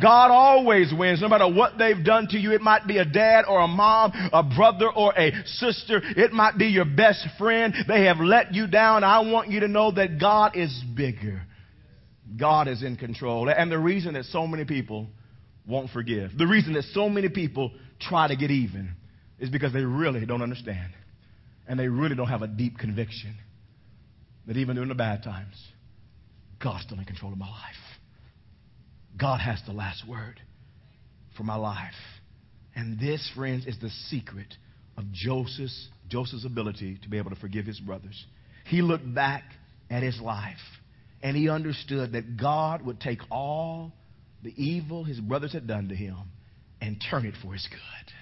God 0.00 0.30
always 0.30 0.92
wins, 0.96 1.20
no 1.20 1.28
matter 1.28 1.48
what 1.48 1.76
they've 1.78 2.02
done 2.02 2.26
to 2.28 2.38
you. 2.38 2.52
It 2.52 2.60
might 2.60 2.86
be 2.86 2.98
a 2.98 3.04
dad 3.04 3.44
or 3.46 3.60
a 3.60 3.68
mom, 3.68 4.12
a 4.32 4.42
brother 4.42 4.90
or 4.90 5.12
a 5.16 5.30
sister. 5.44 6.00
It 6.16 6.32
might 6.32 6.56
be 6.56 6.66
your 6.66 6.86
best 6.86 7.26
friend. 7.38 7.74
They 7.86 8.04
have 8.04 8.18
let 8.18 8.54
you 8.54 8.66
down. 8.66 9.04
I 9.04 9.20
want 9.20 9.50
you 9.50 9.60
to 9.60 9.68
know 9.68 9.90
that 9.92 10.18
God 10.18 10.56
is 10.56 10.82
bigger. 10.96 11.42
God 12.36 12.68
is 12.68 12.82
in 12.82 12.96
control. 12.96 13.48
And 13.48 13.70
the 13.70 13.78
reason 13.78 14.14
that 14.14 14.24
so 14.26 14.46
many 14.46 14.64
people 14.64 15.08
won't 15.66 15.90
forgive, 15.90 16.36
the 16.36 16.46
reason 16.46 16.74
that 16.74 16.84
so 16.92 17.08
many 17.08 17.28
people 17.28 17.72
try 18.00 18.28
to 18.28 18.36
get 18.36 18.50
even, 18.50 18.94
is 19.38 19.50
because 19.50 19.72
they 19.72 19.82
really 19.82 20.24
don't 20.26 20.42
understand. 20.42 20.92
And 21.66 21.78
they 21.78 21.88
really 21.88 22.14
don't 22.14 22.28
have 22.28 22.42
a 22.42 22.46
deep 22.46 22.78
conviction 22.78 23.34
that 24.46 24.56
even 24.56 24.76
during 24.76 24.88
the 24.88 24.94
bad 24.94 25.22
times, 25.22 25.54
God's 26.62 26.84
still 26.84 26.98
in 26.98 27.04
control 27.04 27.32
of 27.32 27.38
my 27.38 27.48
life. 27.48 27.98
God 29.18 29.40
has 29.40 29.60
the 29.66 29.72
last 29.72 30.06
word 30.06 30.40
for 31.36 31.44
my 31.44 31.56
life. 31.56 31.94
And 32.74 32.98
this, 32.98 33.30
friends, 33.34 33.66
is 33.66 33.78
the 33.80 33.90
secret 34.08 34.54
of 34.96 35.10
Joseph's, 35.12 35.88
Joseph's 36.08 36.44
ability 36.44 36.98
to 37.02 37.08
be 37.08 37.18
able 37.18 37.30
to 37.30 37.36
forgive 37.36 37.66
his 37.66 37.80
brothers. 37.80 38.26
He 38.66 38.82
looked 38.82 39.12
back 39.14 39.44
at 39.90 40.02
his 40.02 40.20
life 40.20 40.56
and 41.24 41.34
he 41.34 41.48
understood 41.48 42.12
that 42.12 42.36
God 42.36 42.82
would 42.82 43.00
take 43.00 43.18
all 43.30 43.92
the 44.42 44.52
evil 44.62 45.04
his 45.04 45.18
brothers 45.18 45.54
had 45.54 45.66
done 45.66 45.88
to 45.88 45.96
him 45.96 46.18
and 46.82 47.02
turn 47.10 47.24
it 47.24 47.34
for 47.42 47.54
his 47.54 47.66
good. 47.68 48.12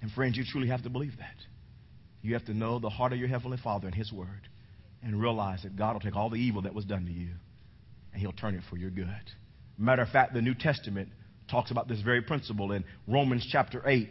And 0.00 0.10
friends, 0.12 0.36
you 0.36 0.44
truly 0.44 0.68
have 0.68 0.84
to 0.84 0.90
believe 0.90 1.18
that. 1.18 1.34
You 2.22 2.34
have 2.34 2.44
to 2.44 2.54
know 2.54 2.78
the 2.78 2.88
heart 2.88 3.12
of 3.12 3.18
your 3.18 3.28
Heavenly 3.28 3.58
Father 3.62 3.88
and 3.88 3.94
His 3.94 4.12
Word 4.12 4.48
and 5.02 5.20
realize 5.20 5.64
that 5.64 5.76
God 5.76 5.94
will 5.94 6.00
take 6.00 6.14
all 6.14 6.30
the 6.30 6.36
evil 6.36 6.62
that 6.62 6.74
was 6.74 6.84
done 6.84 7.04
to 7.06 7.12
you 7.12 7.30
and 8.12 8.20
He'll 8.20 8.32
turn 8.32 8.54
it 8.54 8.62
for 8.70 8.76
your 8.76 8.90
good. 8.90 9.08
Matter 9.76 10.02
of 10.02 10.08
fact, 10.08 10.32
the 10.32 10.42
New 10.42 10.54
Testament 10.54 11.08
talks 11.50 11.72
about 11.72 11.88
this 11.88 12.00
very 12.02 12.22
principle 12.22 12.70
in 12.70 12.84
Romans 13.08 13.46
chapter 13.50 13.82
8 13.84 14.08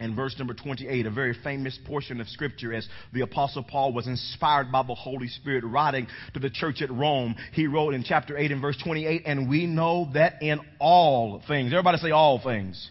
and 0.00 0.16
verse 0.16 0.34
number 0.38 0.54
28, 0.54 1.06
a 1.06 1.10
very 1.10 1.36
famous 1.44 1.78
portion 1.86 2.20
of 2.20 2.28
scripture 2.28 2.72
as 2.72 2.88
the 3.12 3.20
apostle 3.20 3.62
Paul 3.62 3.92
was 3.92 4.06
inspired 4.06 4.72
by 4.72 4.82
the 4.82 4.94
Holy 4.94 5.28
Spirit 5.28 5.62
writing 5.62 6.08
to 6.32 6.40
the 6.40 6.48
church 6.50 6.80
at 6.80 6.90
Rome. 6.90 7.36
He 7.52 7.66
wrote 7.66 7.92
in 7.92 8.02
chapter 8.02 8.36
8 8.36 8.50
and 8.50 8.62
verse 8.62 8.78
28, 8.82 9.22
and 9.26 9.48
we 9.48 9.66
know 9.66 10.10
that 10.14 10.42
in 10.42 10.58
all 10.80 11.42
things, 11.46 11.72
everybody 11.72 11.98
say 11.98 12.10
all 12.10 12.40
things. 12.42 12.90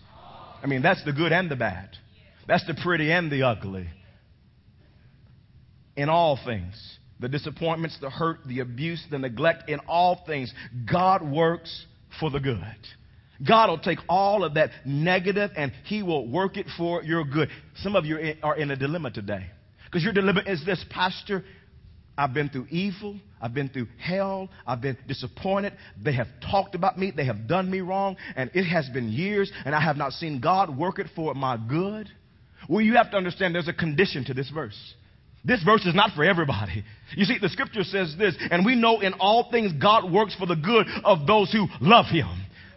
I 0.63 0.67
mean, 0.67 0.84
that's 0.84 1.04
the 1.04 1.12
good 1.12 1.32
and 1.32 1.50
the 1.50 1.56
bad. 1.56 1.89
That's 2.48 2.65
the 2.67 2.76
pretty 2.76 3.12
and 3.12 3.32
the 3.32 3.43
ugly. 3.43 3.89
In 5.95 6.10
all 6.10 6.39
things, 6.45 6.76
the 7.19 7.28
disappointments, 7.28 7.98
the 8.00 8.10
hurt, 8.10 8.39
the 8.45 8.60
abuse, 8.60 9.04
the 9.10 9.17
neglect, 9.17 9.67
in 9.69 9.80
all 9.88 10.24
things, 10.28 10.54
God 10.89 11.28
works 11.28 11.86
for 12.19 12.30
the 12.30 12.39
good. 12.39 12.63
God 13.47 13.69
will 13.69 13.80
take 13.80 13.99
all 14.10 14.43
of 14.43 14.56
that 14.56 14.71
negative 14.86 15.52
and 15.56 15.71
He 15.86 16.04
will 16.04 16.28
work 16.28 16.58
it 16.58 16.67
for 16.78 17.04
your 17.04 17.23
good. 17.23 17.49
Some 17.78 17.95
of 17.95 18.06
you 18.06 18.34
are 18.43 18.58
in 18.58 18.71
a 18.71 18.75
dilemma 18.75 19.12
today. 19.12 19.45
Because 19.86 20.04
your 20.04 20.13
dilemma 20.13 20.41
is 20.45 20.63
this, 20.65 20.84
Pastor, 20.89 21.43
I've 22.17 22.34
been 22.34 22.49
through 22.49 22.67
evil. 22.69 23.17
I've 23.41 23.54
been 23.54 23.69
through 23.69 23.88
hell. 23.97 24.49
I've 24.67 24.82
been 24.82 24.97
disappointed. 25.08 25.73
They 26.04 26.13
have 26.13 26.28
talked 26.52 26.75
about 26.75 26.99
me. 26.99 27.12
They 27.15 27.25
have 27.25 27.47
done 27.47 27.71
me 27.71 27.80
wrong. 27.80 28.17
And 28.36 28.52
it 28.54 28.65
has 28.65 28.89
been 28.89 29.10
years, 29.10 29.52
and 29.65 29.73
I 29.73 29.82
have 29.82 29.95
not 29.95 30.12
seen 30.13 30.41
God 30.41 30.78
work 30.78 30.99
it 30.99 31.08
for 31.15 31.34
my 31.34 31.58
good. 31.58 32.10
Well, 32.67 32.82
you 32.82 32.95
have 32.95 33.10
to 33.12 33.17
understand 33.17 33.56
there's 33.56 33.69
a 33.69 33.73
condition 33.73 34.25
to 34.25 34.34
this 34.34 34.49
verse. 34.49 34.78
This 35.45 35.63
verse 35.63 35.86
is 35.86 35.95
not 35.95 36.12
for 36.15 36.25
everybody. 36.25 36.84
You 37.15 37.23
see, 37.23 37.38
the 37.41 37.47
scripture 37.47 37.84
says 37.84 38.13
this, 38.19 38.36
and 38.52 38.65
we 38.65 38.75
know 38.75 38.99
in 38.99 39.13
all 39.13 39.49
things 39.49 39.71
God 39.82 40.12
works 40.12 40.36
for 40.36 40.45
the 40.45 40.58
good 40.58 40.86
of 41.06 41.25
those 41.25 41.52
who 41.54 41.67
love 41.80 42.08
Him. 42.08 42.28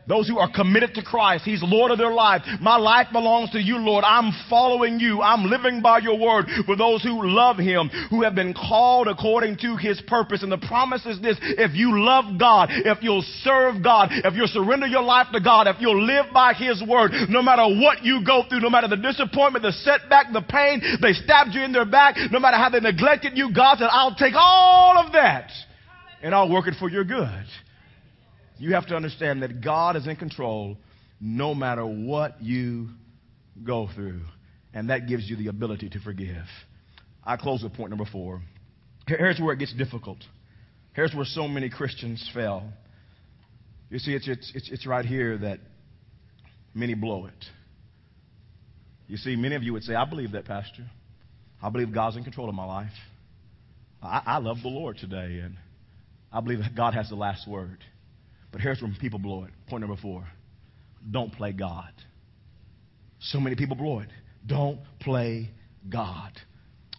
Those 0.09 0.29
who 0.29 0.39
are 0.39 0.51
committed 0.53 0.95
to 0.95 1.03
Christ. 1.03 1.45
He's 1.45 1.63
Lord 1.63 1.93
of 1.93 1.99
their 1.99 2.13
life. 2.13 2.43
My 2.61 2.77
life 2.77 3.09
belongs 3.13 3.51
to 3.51 3.61
you, 3.61 3.79
Lord. 3.79 4.05
I'm 4.05 4.33
following 4.51 4.99
you. 4.99 5.23
I'm 5.23 5.45
living 5.45 5.81
by 5.81 5.99
your 5.99 6.19
word 6.19 6.47
for 6.67 6.75
those 6.75 7.03
who 7.03 7.25
love 7.25 7.57
him, 7.57 7.89
who 8.11 8.23
have 8.23 8.35
been 8.35 8.53
called 8.53 9.07
according 9.07 9.59
to 9.59 9.77
his 9.77 10.01
purpose. 10.09 10.43
And 10.43 10.51
the 10.51 10.59
promise 10.59 11.07
is 11.07 11.21
this. 11.21 11.37
If 11.41 11.75
you 11.75 12.03
love 12.03 12.39
God, 12.39 12.71
if 12.73 12.99
you'll 13.03 13.25
serve 13.43 13.83
God, 13.83 14.09
if 14.11 14.35
you'll 14.35 14.49
surrender 14.49 14.87
your 14.87 15.03
life 15.03 15.29
to 15.33 15.41
God, 15.41 15.69
if 15.69 15.77
you'll 15.79 16.05
live 16.05 16.27
by 16.33 16.53
his 16.53 16.83
word, 16.83 17.13
no 17.29 17.43
matter 17.43 17.63
what 17.63 18.05
you 18.05 18.25
go 18.25 18.43
through, 18.49 18.61
no 18.61 18.71
matter 18.71 18.89
the 18.89 18.97
disappointment, 18.97 19.63
the 19.63 19.73
setback, 19.73 20.33
the 20.33 20.43
pain, 20.43 20.83
they 21.01 21.13
stabbed 21.13 21.55
you 21.55 21.63
in 21.63 21.73
their 21.73 21.85
back, 21.85 22.17
no 22.31 22.41
matter 22.41 22.57
how 22.57 22.71
they 22.71 22.81
neglected 22.81 23.37
you, 23.37 23.55
God 23.55 23.79
said, 23.79 23.89
I'll 23.91 24.17
take 24.17 24.35
all 24.35 24.99
of 24.99 25.13
that 25.13 25.51
and 26.23 26.35
I'll 26.35 26.51
work 26.51 26.67
it 26.67 26.75
for 26.79 26.89
your 26.89 27.05
good. 27.05 27.45
You 28.63 28.75
have 28.75 28.87
to 28.87 28.95
understand 28.95 29.43
that 29.43 29.61
God 29.61 29.97
is 29.97 30.07
in 30.07 30.15
control 30.15 30.77
no 31.21 31.53
matter 31.53 31.85
what 31.85 32.41
you 32.41 32.91
go 33.65 33.89
through. 33.93 34.21
And 34.73 34.89
that 34.89 35.09
gives 35.09 35.29
you 35.29 35.35
the 35.35 35.49
ability 35.49 35.89
to 35.89 35.99
forgive. 35.99 36.45
I 37.25 37.37
close 37.37 37.65
with 37.65 37.75
point 37.75 37.91
number 37.91 38.05
four. 38.05 38.41
Here's 39.09 39.41
where 39.41 39.53
it 39.53 39.59
gets 39.59 39.75
difficult. 39.75 40.19
Here's 40.93 41.13
where 41.13 41.25
so 41.25 41.49
many 41.49 41.71
Christians 41.71 42.31
fail. 42.33 42.63
You 43.91 43.99
see, 43.99 44.15
it's, 44.15 44.29
it's, 44.29 44.53
it's, 44.55 44.71
it's 44.71 44.87
right 44.87 45.05
here 45.05 45.39
that 45.39 45.59
many 46.73 46.95
blow 46.95 47.27
it. 47.27 47.45
You 49.09 49.17
see, 49.17 49.35
many 49.35 49.57
of 49.57 49.65
you 49.65 49.73
would 49.73 49.83
say, 49.83 49.97
I 49.97 50.05
believe 50.05 50.31
that, 50.33 50.45
Pastor. 50.45 50.87
I 51.61 51.69
believe 51.69 51.93
God's 51.93 52.17
in 52.17 52.23
control 52.23 52.49
of 52.49 52.55
my 52.55 52.65
life. 52.65 52.93
I, 54.01 54.23
I 54.25 54.39
love 54.39 54.59
the 54.63 54.69
Lord 54.69 54.99
today, 54.99 55.41
and 55.43 55.57
I 56.33 56.41
believe 56.41 56.61
that 56.61 56.77
God 56.77 56.95
has 56.95 57.09
the 57.09 57.17
last 57.17 57.49
word. 57.49 57.79
But 58.53 58.61
here's 58.61 58.81
where 58.81 58.93
people 59.01 59.19
blow 59.19 59.45
it. 59.45 59.51
Point 59.69 59.81
number 59.81 60.01
four 60.01 60.25
don't 61.11 61.33
play 61.33 61.53
God. 61.53 61.91
So 63.19 63.41
many 63.41 63.57
people 63.57 63.77
blow 63.77 64.01
it. 64.01 64.09
Don't 64.47 64.81
play 65.01 65.51
God. 65.89 66.33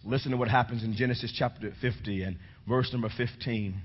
Listen 0.03 0.31
to 0.31 0.37
what 0.37 0.49
happens 0.49 0.83
in 0.83 0.95
Genesis 0.95 1.33
chapter 1.37 1.71
50 1.81 2.23
and 2.23 2.37
verse 2.67 2.91
number 2.91 3.09
15. 3.15 3.81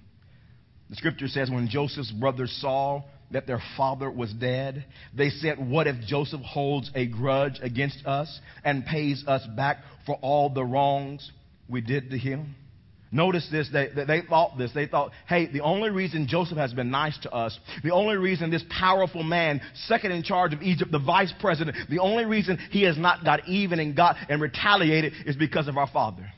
The 0.91 0.97
scripture 0.97 1.29
says, 1.29 1.51
When 1.51 1.69
Joseph's 1.69 2.11
brothers 2.11 2.57
saw 2.61 3.03
that 3.31 3.47
their 3.47 3.63
father 3.77 4.11
was 4.11 4.33
dead, 4.33 4.85
they 5.17 5.29
said, 5.29 5.59
What 5.59 5.87
if 5.87 5.97
Joseph 6.07 6.41
holds 6.41 6.91
a 6.95 7.07
grudge 7.07 7.59
against 7.63 8.05
us 8.07 8.41
and 8.65 8.85
pays 8.85 9.23
us 9.27 9.47
back 9.57 9.79
for 10.07 10.17
all 10.17 10.51
the 10.51 10.65
wrongs 10.65 11.31
we 11.69 11.81
did 11.81 12.11
to 12.11 12.19
him? 12.19 12.55
Notice 13.11 13.49
this, 13.51 13.71
they, 13.73 13.89
they 13.95 14.21
thought 14.29 14.59
this. 14.59 14.71
They 14.75 14.87
thought, 14.87 15.13
hey, 15.27 15.47
the 15.51 15.63
only 15.63 15.89
reason 15.91 16.27
Joseph 16.29 16.59
has 16.59 16.75
been 16.75 16.91
nice 16.91 17.17
to 17.23 17.31
us, 17.31 17.59
the 17.83 17.93
only 17.93 18.17
reason 18.17 18.51
this 18.51 18.65
powerful 18.69 19.23
man, 19.23 19.63
second 19.87 20.13
in 20.13 20.23
charge 20.23 20.53
of 20.53 20.61
Egypt, 20.61 20.93
the 20.93 20.99
vice 20.99 21.33
president, 21.41 21.77
the 21.89 22.01
only 22.01 22.27
reason 22.27 22.59
he 22.71 22.83
has 22.83 22.99
not 22.99 23.25
got 23.25 23.49
even 23.49 23.81
and 23.81 23.97
got 23.97 24.17
and 24.29 24.43
retaliated 24.43 25.15
is 25.25 25.37
because 25.37 25.69
of 25.69 25.79
our 25.79 25.89
father. 25.91 26.31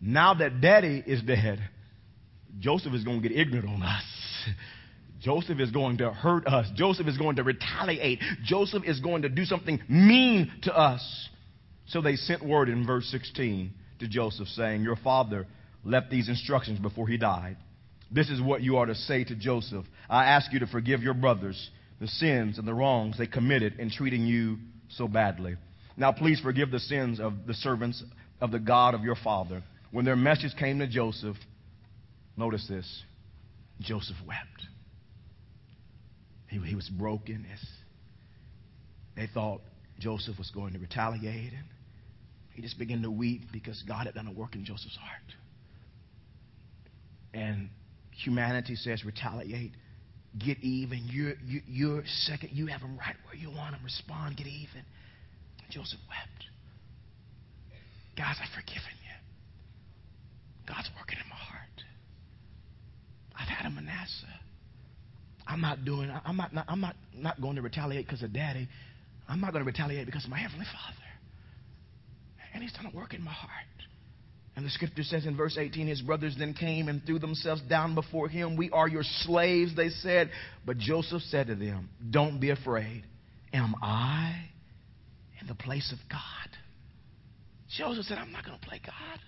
Now 0.00 0.32
that 0.34 0.62
daddy 0.62 1.02
is 1.06 1.20
dead, 1.22 1.58
Joseph 2.58 2.94
is 2.94 3.04
going 3.04 3.20
to 3.20 3.28
get 3.28 3.36
ignorant 3.36 3.68
on 3.68 3.82
us. 3.82 4.04
Joseph 5.20 5.58
is 5.58 5.70
going 5.70 5.98
to 5.98 6.10
hurt 6.10 6.46
us. 6.46 6.68
Joseph 6.74 7.08
is 7.08 7.18
going 7.18 7.36
to 7.36 7.42
retaliate. 7.42 8.20
Joseph 8.44 8.84
is 8.86 9.00
going 9.00 9.22
to 9.22 9.28
do 9.28 9.44
something 9.44 9.80
mean 9.88 10.50
to 10.62 10.74
us. 10.74 11.28
So 11.86 12.00
they 12.00 12.16
sent 12.16 12.44
word 12.44 12.68
in 12.68 12.86
verse 12.86 13.06
16 13.06 13.72
to 13.98 14.08
Joseph 14.08 14.48
saying, 14.48 14.82
Your 14.82 14.96
father 14.96 15.46
left 15.84 16.10
these 16.10 16.28
instructions 16.28 16.78
before 16.78 17.08
he 17.08 17.16
died. 17.16 17.56
This 18.10 18.30
is 18.30 18.40
what 18.40 18.62
you 18.62 18.78
are 18.78 18.86
to 18.86 18.94
say 18.94 19.24
to 19.24 19.34
Joseph. 19.34 19.84
I 20.08 20.26
ask 20.26 20.52
you 20.52 20.60
to 20.60 20.66
forgive 20.66 21.02
your 21.02 21.14
brothers 21.14 21.70
the 22.00 22.06
sins 22.06 22.58
and 22.58 22.66
the 22.66 22.74
wrongs 22.74 23.18
they 23.18 23.26
committed 23.26 23.78
in 23.78 23.90
treating 23.90 24.24
you 24.24 24.58
so 24.90 25.08
badly. 25.08 25.56
Now, 25.96 26.12
please 26.12 26.40
forgive 26.40 26.70
the 26.70 26.78
sins 26.78 27.18
of 27.18 27.46
the 27.46 27.54
servants 27.54 28.02
of 28.40 28.52
the 28.52 28.60
God 28.60 28.94
of 28.94 29.02
your 29.02 29.16
father. 29.16 29.62
When 29.90 30.04
their 30.04 30.16
message 30.16 30.52
came 30.56 30.78
to 30.78 30.86
Joseph, 30.86 31.36
notice 32.36 32.66
this 32.68 33.02
Joseph 33.80 34.16
wept. 34.26 34.66
He, 36.46 36.58
he 36.60 36.76
was 36.76 36.88
broken. 36.88 37.44
They 39.16 39.26
thought 39.26 39.60
Joseph 39.98 40.38
was 40.38 40.50
going 40.50 40.72
to 40.74 40.78
retaliate, 40.78 41.52
and 41.52 41.64
he 42.54 42.62
just 42.62 42.78
began 42.78 43.02
to 43.02 43.10
weep 43.10 43.42
because 43.52 43.82
God 43.86 44.06
had 44.06 44.14
done 44.14 44.28
a 44.28 44.32
work 44.32 44.54
in 44.54 44.64
Joseph's 44.64 44.96
heart 44.96 45.34
and 47.34 47.68
humanity 48.10 48.74
says 48.74 49.04
retaliate, 49.04 49.72
get 50.38 50.58
even. 50.60 51.00
You're, 51.10 51.34
you, 51.44 51.60
you're 51.66 52.02
second. 52.06 52.50
You 52.52 52.66
have 52.66 52.80
them 52.80 52.96
right 52.98 53.16
where 53.26 53.36
you 53.36 53.50
want 53.50 53.72
them. 53.72 53.80
Respond, 53.84 54.36
get 54.36 54.46
even. 54.46 54.82
Joseph 55.70 56.00
wept. 56.08 56.44
Guys, 58.16 58.36
I've 58.42 58.50
forgiven 58.50 58.96
you. 59.04 59.16
God's 60.66 60.90
working 60.98 61.18
in 61.22 61.28
my 61.28 61.36
heart. 61.36 61.84
I've 63.38 63.48
had 63.48 63.66
a 63.66 63.70
Manasseh. 63.70 64.26
I'm 65.46 65.60
not 65.60 65.84
doing. 65.84 66.10
I'm 66.24 66.36
not. 66.36 66.52
not 66.52 66.66
I'm 66.68 66.80
not 66.80 66.96
not 67.14 67.40
going 67.40 67.56
to 67.56 67.62
retaliate 67.62 68.06
because 68.06 68.22
of 68.22 68.32
Daddy. 68.32 68.68
I'm 69.28 69.40
not 69.40 69.52
going 69.52 69.64
to 69.64 69.66
retaliate 69.66 70.06
because 70.06 70.24
of 70.24 70.30
my 70.30 70.38
heavenly 70.38 70.66
Father. 70.66 71.06
And 72.52 72.62
He's 72.62 72.72
done 72.72 72.90
a 72.92 72.96
work 72.96 73.14
in 73.14 73.22
my 73.22 73.32
heart. 73.32 73.77
And 74.58 74.66
the 74.66 74.70
scripture 74.70 75.04
says 75.04 75.24
in 75.24 75.36
verse 75.36 75.56
18, 75.56 75.86
his 75.86 76.02
brothers 76.02 76.34
then 76.36 76.52
came 76.52 76.88
and 76.88 77.00
threw 77.06 77.20
themselves 77.20 77.62
down 77.70 77.94
before 77.94 78.28
him. 78.28 78.56
We 78.56 78.70
are 78.70 78.88
your 78.88 79.04
slaves, 79.04 79.76
they 79.76 79.88
said. 79.88 80.32
But 80.66 80.78
Joseph 80.78 81.22
said 81.22 81.46
to 81.46 81.54
them, 81.54 81.90
Don't 82.10 82.40
be 82.40 82.50
afraid. 82.50 83.04
Am 83.52 83.76
I 83.80 84.34
in 85.40 85.46
the 85.46 85.54
place 85.54 85.92
of 85.92 85.98
God? 86.10 86.20
Joseph 87.70 88.06
said, 88.06 88.18
I'm 88.18 88.32
not 88.32 88.44
going 88.44 88.58
to 88.58 88.66
play 88.66 88.80
God. 88.84 89.20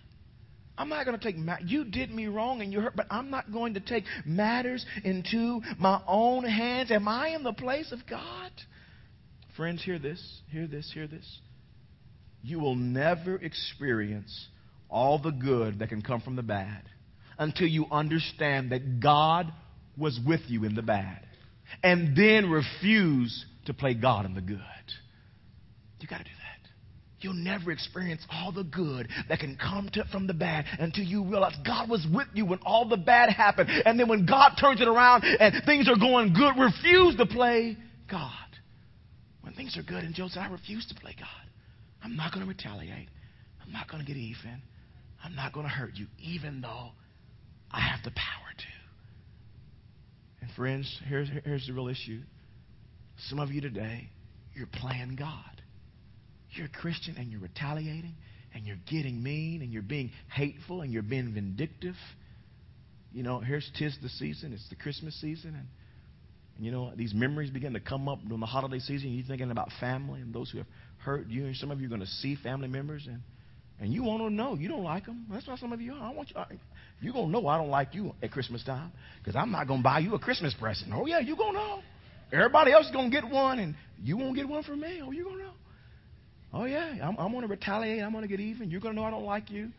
I'm 0.76 0.88
not 0.88 1.06
going 1.06 1.16
to 1.16 1.24
take, 1.24 1.36
ma- 1.36 1.58
you 1.64 1.84
did 1.84 2.10
me 2.10 2.26
wrong 2.26 2.60
and 2.60 2.72
you 2.72 2.80
hurt, 2.80 2.96
but 2.96 3.06
I'm 3.08 3.30
not 3.30 3.52
going 3.52 3.74
to 3.74 3.80
take 3.80 4.02
matters 4.26 4.84
into 5.04 5.60
my 5.78 6.02
own 6.08 6.42
hands. 6.42 6.90
Am 6.90 7.06
I 7.06 7.28
in 7.28 7.44
the 7.44 7.52
place 7.52 7.92
of 7.92 8.00
God? 8.10 8.50
Friends, 9.56 9.80
hear 9.84 10.00
this, 10.00 10.40
hear 10.50 10.66
this, 10.66 10.90
hear 10.92 11.06
this. 11.06 11.38
You 12.42 12.58
will 12.58 12.74
never 12.74 13.36
experience 13.36 14.48
all 14.90 15.18
the 15.18 15.30
good 15.30 15.78
that 15.78 15.88
can 15.88 16.02
come 16.02 16.20
from 16.20 16.36
the 16.36 16.42
bad 16.42 16.82
until 17.38 17.66
you 17.66 17.86
understand 17.90 18.72
that 18.72 19.00
God 19.00 19.52
was 19.96 20.18
with 20.26 20.40
you 20.48 20.64
in 20.64 20.74
the 20.74 20.82
bad 20.82 21.26
and 21.82 22.16
then 22.16 22.50
refuse 22.50 23.44
to 23.66 23.74
play 23.74 23.94
God 23.94 24.26
in 24.26 24.34
the 24.34 24.40
good. 24.40 24.58
You 26.00 26.08
got 26.08 26.18
to 26.18 26.24
do 26.24 26.30
that. 26.30 26.40
You'll 27.20 27.34
never 27.34 27.70
experience 27.70 28.22
all 28.30 28.50
the 28.50 28.64
good 28.64 29.08
that 29.28 29.40
can 29.40 29.56
come 29.56 29.90
to, 29.92 30.04
from 30.10 30.26
the 30.26 30.32
bad 30.32 30.64
until 30.78 31.04
you 31.04 31.22
realize 31.22 31.54
God 31.66 31.90
was 31.90 32.06
with 32.12 32.28
you 32.32 32.46
when 32.46 32.58
all 32.62 32.88
the 32.88 32.96
bad 32.96 33.30
happened. 33.30 33.68
And 33.84 34.00
then 34.00 34.08
when 34.08 34.24
God 34.24 34.52
turns 34.58 34.80
it 34.80 34.88
around 34.88 35.24
and 35.24 35.62
things 35.66 35.88
are 35.88 35.98
going 35.98 36.32
good, 36.32 36.58
refuse 36.58 37.16
to 37.16 37.26
play 37.26 37.76
God. 38.10 38.32
When 39.42 39.52
things 39.52 39.76
are 39.76 39.82
good, 39.82 40.02
and 40.02 40.14
Joe 40.14 40.28
said, 40.28 40.40
I 40.40 40.50
refuse 40.50 40.86
to 40.86 40.94
play 40.94 41.14
God. 41.18 41.28
I'm 42.02 42.16
not 42.16 42.32
going 42.32 42.44
to 42.44 42.48
retaliate. 42.48 43.08
I'm 43.62 43.72
not 43.72 43.90
going 43.90 44.04
to 44.04 44.06
get 44.06 44.16
even. 44.16 44.62
I'm 45.22 45.34
not 45.34 45.52
going 45.52 45.66
to 45.66 45.72
hurt 45.72 45.92
you, 45.94 46.06
even 46.18 46.60
though 46.60 46.90
I 47.70 47.80
have 47.80 48.00
the 48.04 48.10
power 48.10 48.50
to. 48.56 48.64
And 50.42 50.50
friends, 50.52 51.00
here's, 51.06 51.28
here's 51.44 51.66
the 51.66 51.72
real 51.72 51.88
issue. 51.88 52.20
Some 53.28 53.38
of 53.38 53.50
you 53.50 53.60
today, 53.60 54.08
you're 54.54 54.66
playing 54.66 55.16
God. 55.16 55.62
You're 56.52 56.66
a 56.66 56.80
Christian 56.80 57.16
and 57.16 57.30
you're 57.30 57.40
retaliating 57.40 58.14
and 58.54 58.66
you're 58.66 58.78
getting 58.90 59.22
mean 59.22 59.62
and 59.62 59.72
you're 59.72 59.82
being 59.82 60.10
hateful 60.32 60.80
and 60.80 60.92
you're 60.92 61.02
being 61.02 61.32
vindictive. 61.34 61.94
You 63.12 63.22
know, 63.22 63.40
here's 63.40 63.70
tis 63.78 63.96
the 64.02 64.08
season. 64.08 64.52
It's 64.52 64.68
the 64.68 64.76
Christmas 64.76 65.18
season. 65.20 65.50
And, 65.50 65.68
and 66.56 66.64
you 66.64 66.72
know, 66.72 66.92
these 66.96 67.14
memories 67.14 67.50
begin 67.50 67.74
to 67.74 67.80
come 67.80 68.08
up 68.08 68.20
during 68.22 68.40
the 68.40 68.46
holiday 68.46 68.80
season. 68.80 69.12
You're 69.12 69.26
thinking 69.26 69.50
about 69.50 69.68
family 69.78 70.20
and 70.20 70.34
those 70.34 70.50
who 70.50 70.58
have 70.58 70.66
hurt 70.98 71.28
you. 71.28 71.46
And 71.46 71.54
some 71.56 71.70
of 71.70 71.80
you 71.80 71.86
are 71.86 71.90
going 71.90 72.00
to 72.00 72.06
see 72.06 72.36
family 72.36 72.68
members 72.68 73.06
and 73.06 73.20
and 73.80 73.92
you 73.92 74.02
want 74.02 74.22
to 74.22 74.30
know 74.30 74.54
you 74.54 74.68
don't 74.68 74.84
like 74.84 75.06
them. 75.06 75.26
That's 75.30 75.46
why 75.46 75.56
some 75.56 75.72
of 75.72 75.80
you 75.80 75.94
are. 75.94 76.02
I 76.02 76.12
want 76.12 76.30
you. 76.30 76.36
You're 77.00 77.14
gonna 77.14 77.28
know 77.28 77.46
I 77.48 77.56
don't 77.56 77.70
like 77.70 77.94
you 77.94 78.14
at 78.22 78.30
Christmas 78.30 78.62
time 78.62 78.92
because 79.18 79.34
I'm 79.34 79.50
not 79.50 79.66
gonna 79.66 79.82
buy 79.82 80.00
you 80.00 80.14
a 80.14 80.18
Christmas 80.18 80.54
present. 80.54 80.92
Oh 80.94 81.06
yeah, 81.06 81.18
you 81.18 81.34
gonna 81.34 81.54
know. 81.54 81.82
Everybody 82.32 82.72
else 82.72 82.86
is 82.86 82.92
gonna 82.92 83.10
get 83.10 83.24
one, 83.24 83.58
and 83.58 83.74
you 84.02 84.16
won't 84.16 84.36
get 84.36 84.46
one 84.46 84.62
from 84.62 84.80
me. 84.80 85.00
Oh, 85.02 85.10
you 85.10 85.24
gonna 85.24 85.42
know. 85.42 85.52
Oh 86.52 86.64
yeah, 86.64 86.96
I'm, 87.02 87.16
I'm 87.18 87.32
gonna 87.32 87.46
retaliate. 87.46 88.02
I'm 88.02 88.12
gonna 88.12 88.28
get 88.28 88.38
even. 88.38 88.70
You're 88.70 88.80
gonna 88.80 88.94
know 88.94 89.04
I 89.04 89.10
don't 89.10 89.24
like 89.24 89.50
you. 89.50 89.70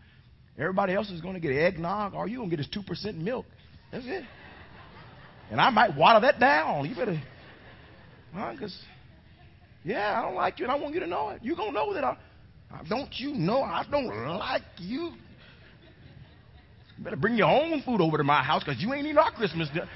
Everybody 0.57 0.93
else 0.93 1.09
is 1.11 1.21
gonna 1.21 1.39
get 1.39 1.51
eggnog, 1.51 2.15
or 2.15 2.27
you 2.27 2.37
gonna 2.37 2.49
get 2.49 2.57
this 2.57 2.69
two 2.73 2.83
percent 2.83 3.17
milk. 3.17 3.45
That's 3.91 4.05
it. 4.05 4.23
And 5.51 5.61
I 5.61 5.69
might 5.69 5.95
water 5.95 6.21
that 6.21 6.39
down. 6.39 6.89
You 6.89 6.95
better, 6.95 7.21
huh? 8.33 8.51
Because 8.53 8.77
yeah, 9.83 10.17
I 10.17 10.23
don't 10.23 10.35
like 10.35 10.59
you, 10.59 10.65
and 10.65 10.71
I 10.71 10.75
want 10.75 10.93
you 10.93 11.01
to 11.01 11.07
know 11.07 11.29
it. 11.29 11.41
You're 11.43 11.55
gonna 11.55 11.71
know 11.71 11.93
that 11.93 12.03
I. 12.03 12.17
Don't 12.89 13.11
you 13.19 13.33
know 13.33 13.61
I 13.61 13.85
don't 13.89 14.07
like 14.07 14.63
you? 14.77 15.13
Better 16.99 17.15
bring 17.15 17.35
your 17.35 17.49
own 17.49 17.81
food 17.81 17.99
over 18.01 18.17
to 18.17 18.23
my 18.23 18.43
house 18.43 18.63
because 18.63 18.81
you 18.81 18.93
ain't 18.93 19.05
eating 19.05 19.17
our 19.17 19.31
Christmas 19.31 19.69
dinner. 19.69 19.89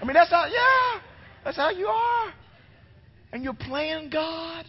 I 0.00 0.04
mean, 0.04 0.14
that's 0.14 0.30
how, 0.30 0.46
yeah, 0.46 1.00
that's 1.44 1.56
how 1.56 1.70
you 1.70 1.86
are. 1.86 2.32
And 3.32 3.44
you're 3.44 3.54
playing 3.54 4.10
God. 4.10 4.66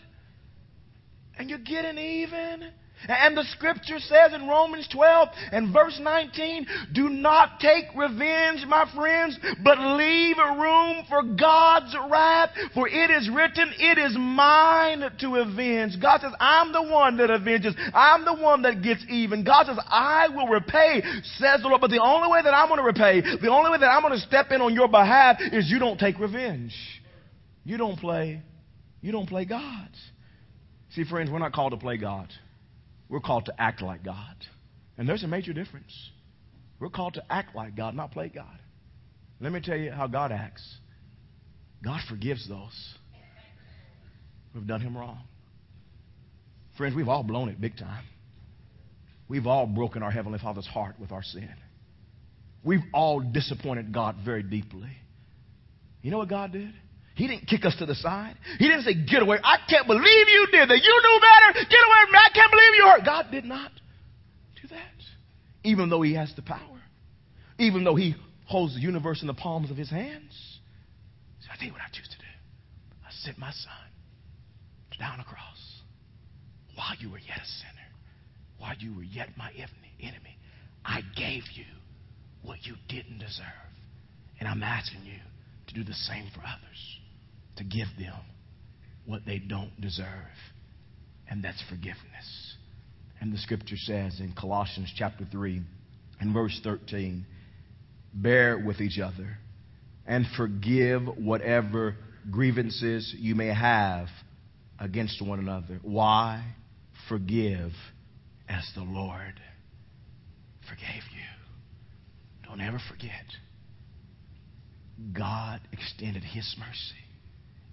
And 1.38 1.50
you're 1.50 1.60
getting 1.60 1.98
even. 1.98 2.72
And 3.08 3.38
the 3.38 3.44
scripture 3.52 4.00
says 4.00 4.34
in 4.34 4.48
Romans 4.48 4.88
12 4.92 5.30
and 5.52 5.74
verse 5.74 6.00
19, 6.02 6.66
do 6.94 7.10
not 7.10 7.60
take 7.60 7.86
revenge, 7.96 8.66
my 8.68 8.90
friends, 8.96 9.38
but 9.64 9.78
leave 9.80 10.38
room 10.38 11.06
for 11.10 11.24
God's 11.24 11.96
wrath, 12.10 12.50
for 12.74 12.88
it 12.88 13.10
is 13.12 13.30
written, 13.30 13.72
it 13.78 13.98
is 13.98 14.16
mine 14.18 15.04
to 15.20 15.36
avenge. 15.36 16.02
God 16.02 16.22
says, 16.22 16.34
I'm 16.40 16.72
the 16.74 16.84
one 16.84 17.18
that 17.18 17.30
avenges. 17.30 17.76
I'm 17.94 18.26
the 18.26 18.34
one 18.34 18.64
that 18.64 18.82
gets 18.82 19.04
even. 19.10 19.44
God 19.44 19.68
says, 19.68 19.78
I 19.88 20.28
will 20.30 20.48
repay, 20.48 21.02
says 21.38 21.62
the 21.62 21.68
Lord. 21.68 21.82
But 21.82 21.92
the 21.92 22.02
only 22.02 22.30
way 22.30 22.42
that 22.44 22.54
I'm 22.54 22.68
going 22.68 22.80
to 22.80 22.86
repay, 22.86 23.22
the 23.22 23.52
only 23.52 23.72
way 23.72 23.78
that 23.80 23.88
I'm 23.88 24.02
going 24.02 24.14
to 24.14 24.26
step 24.26 24.52
in 24.52 24.62
on 24.62 24.74
your 24.74 24.88
behalf 24.88 25.38
is 25.40 25.70
you 25.70 25.80
don't 25.80 26.00
take 26.00 26.20
revenge. 26.20 26.74
You 27.64 27.78
don't 27.78 28.00
play, 28.00 28.42
you 29.02 29.12
don't 29.12 29.28
play 29.28 29.46
God. 29.46 29.90
See, 30.92 31.04
friends, 31.04 31.30
we're 31.30 31.40
not 31.40 31.54
called 31.54 31.72
to 31.72 31.78
play 31.78 31.98
God. 31.98 32.30
We're 33.10 33.20
called 33.20 33.46
to 33.46 33.62
act 33.62 33.82
like 33.82 34.04
God. 34.04 34.36
And 34.98 35.08
there's 35.08 35.24
a 35.24 35.28
major 35.28 35.54
difference. 35.54 35.94
We're 36.80 36.90
called 36.90 37.16
to 37.16 37.24
act 37.30 37.56
like 37.56 37.76
God, 37.76 37.96
not 37.96 38.12
play 38.12 38.30
God. 38.34 38.60
Let 39.40 39.52
me 39.52 39.62
tell 39.62 39.78
you 39.78 39.92
how 39.92 40.08
God 40.08 40.32
acts 40.32 40.78
God 41.84 42.02
forgives 42.10 42.48
those 42.48 42.96
who've 44.54 44.66
done 44.66 44.82
Him 44.82 44.98
wrong. 44.98 45.22
Friends, 46.78 46.96
we've 46.96 47.08
all 47.08 47.24
blown 47.24 47.50
it 47.50 47.60
big 47.60 47.78
time. 47.78 48.04
We've 49.30 49.48
all 49.48 49.68
broken 49.68 50.04
our 50.04 50.12
Heavenly 50.12 50.40
Father's 50.40 50.68
heart 50.68 50.96
with 51.00 51.12
our 51.12 51.24
sin. 51.24 51.54
We've 52.64 52.84
all 52.94 53.20
disappointed 53.20 53.94
God 53.94 54.18
very 54.24 54.44
deeply. 54.44 54.90
You 56.02 56.12
know 56.12 56.18
what 56.18 56.30
God 56.30 56.52
did? 56.52 56.74
He 57.18 57.28
didn't 57.28 57.48
kick 57.48 57.66
us 57.66 57.76
to 57.78 57.88
the 57.88 57.96
side. 57.96 58.38
He 58.60 58.68
didn't 58.68 58.84
say, 58.84 58.94
Get 58.94 59.24
away. 59.24 59.40
I 59.44 59.58
can't 59.68 59.88
believe 59.88 60.04
you 60.06 60.48
did 60.52 60.70
that. 60.70 60.78
You 60.78 61.02
knew 61.04 61.20
better. 61.20 61.66
Get 61.68 61.80
away 61.82 62.02
from 62.06 62.12
me. 62.12 62.20
I 62.24 62.30
can't 62.32 62.52
believe 62.52 62.76
you 62.76 62.86
hurt. 62.86 63.06
God 63.06 63.32
did 63.32 63.44
not 63.44 63.72
do 64.62 64.68
that. 64.68 65.02
Even 65.64 65.90
though 65.90 66.04
He 66.04 66.14
has 66.14 66.32
the 66.36 66.44
power, 66.44 66.80
even 67.58 67.84
though 67.84 67.96
He 67.96 68.16
holds 68.46 68.76
the 68.76 68.82
universe 68.82 69.22
in 69.22 69.28
the 69.28 69.34
palms 69.34 69.72
of 69.72 69.78
His 69.78 69.90
hands. 69.90 70.32
So 71.42 71.48
I 71.52 71.58
tell 71.58 71.66
you 71.66 71.74
what 71.74 71.82
I 71.82 71.90
choose 71.92 72.08
to 72.08 72.18
do. 72.20 72.32
I 73.04 73.10
sent 73.10 73.40
my 73.40 73.52
son 73.52 73.74
down 75.00 75.20
a 75.20 75.24
cross 75.24 75.82
while 76.76 76.94
you 77.00 77.10
were 77.10 77.18
yet 77.18 77.38
a 77.38 77.48
sinner, 77.48 77.90
while 78.60 78.76
you 78.78 78.96
were 78.96 79.04
yet 79.04 79.30
my 79.38 79.50
enemy. 80.00 80.38
I 80.86 81.02
gave 81.16 81.42
you 81.56 81.66
what 82.44 82.60
you 82.62 82.76
didn't 82.88 83.18
deserve. 83.18 83.74
And 84.40 84.48
I'm 84.48 84.62
asking 84.62 85.02
you 85.04 85.18
to 85.68 85.74
do 85.74 85.84
the 85.84 85.96
same 85.96 86.28
for 86.36 86.42
others 86.42 87.00
to 87.58 87.64
give 87.64 87.88
them 88.00 88.20
what 89.06 89.26
they 89.26 89.40
don't 89.40 89.80
deserve, 89.80 90.06
and 91.30 91.44
that's 91.44 91.62
forgiveness. 91.70 92.56
And 93.20 93.34
the 93.34 93.38
scripture 93.38 93.78
says 93.78 94.20
in 94.20 94.34
Colossians 94.34 94.92
chapter 94.96 95.26
3 95.32 95.62
and 96.20 96.34
verse 96.34 96.60
13 96.64 97.26
bear 98.14 98.58
with 98.58 98.80
each 98.80 99.00
other 99.00 99.38
and 100.06 100.26
forgive 100.36 101.02
whatever 101.18 101.96
grievances 102.30 103.14
you 103.18 103.36
may 103.36 103.48
have 103.48 104.08
against 104.80 105.22
one 105.22 105.40
another. 105.40 105.80
Why? 105.82 106.44
Forgive 107.10 107.72
as 108.48 108.70
the 108.76 108.84
Lord 108.84 109.42
forgave 110.68 111.04
you. 111.14 112.48
Don't 112.48 112.62
ever 112.62 112.80
forget. 112.90 113.26
God 115.14 115.62
extended 115.72 116.24
His 116.24 116.56
mercy 116.60 117.07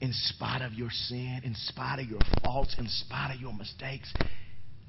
in 0.04 0.12
spite 0.12 0.60
of 0.60 0.74
your 0.74 0.90
sin, 0.90 1.40
in 1.44 1.54
spite 1.54 1.98
of 1.98 2.06
your 2.06 2.20
faults, 2.42 2.76
in 2.78 2.86
spite 2.86 3.34
of 3.34 3.40
your 3.40 3.54
mistakes, 3.54 4.12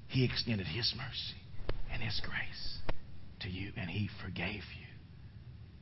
He 0.10 0.26
extended 0.26 0.68
His 0.68 0.94
mercy 0.98 1.40
and 1.92 2.04
His 2.04 2.22
grace 2.22 2.80
to 3.40 3.50
you, 3.50 3.72
and 3.78 3.90
He 3.90 4.10
forgave 4.22 4.64
you 4.78 4.88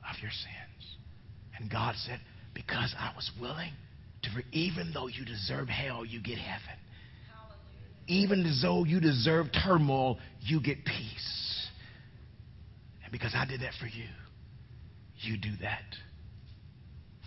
of 0.08 0.22
your 0.22 0.30
sins. 0.30 0.98
And 1.58 1.70
God 1.70 1.96
said, 1.96 2.20
Because 2.54 2.94
I 2.98 3.12
was 3.16 3.32
willing 3.42 3.74
to, 4.22 4.30
even 4.52 4.92
though 4.94 5.08
you 5.08 5.26
deserve 5.26 5.68
hell, 5.68 6.06
you 6.06 6.22
get 6.22 6.38
heaven. 6.38 6.78
Even 8.08 8.46
though 8.62 8.84
you 8.84 9.00
deserve 9.00 9.48
turmoil, 9.66 10.20
you 10.42 10.62
get 10.62 10.86
peace. 10.86 11.68
And 13.04 13.12
because 13.12 13.34
I 13.34 13.46
did 13.46 13.62
that 13.62 13.74
for 13.80 13.88
you, 13.88 14.10
you 15.22 15.38
do 15.38 15.52
that 15.62 15.82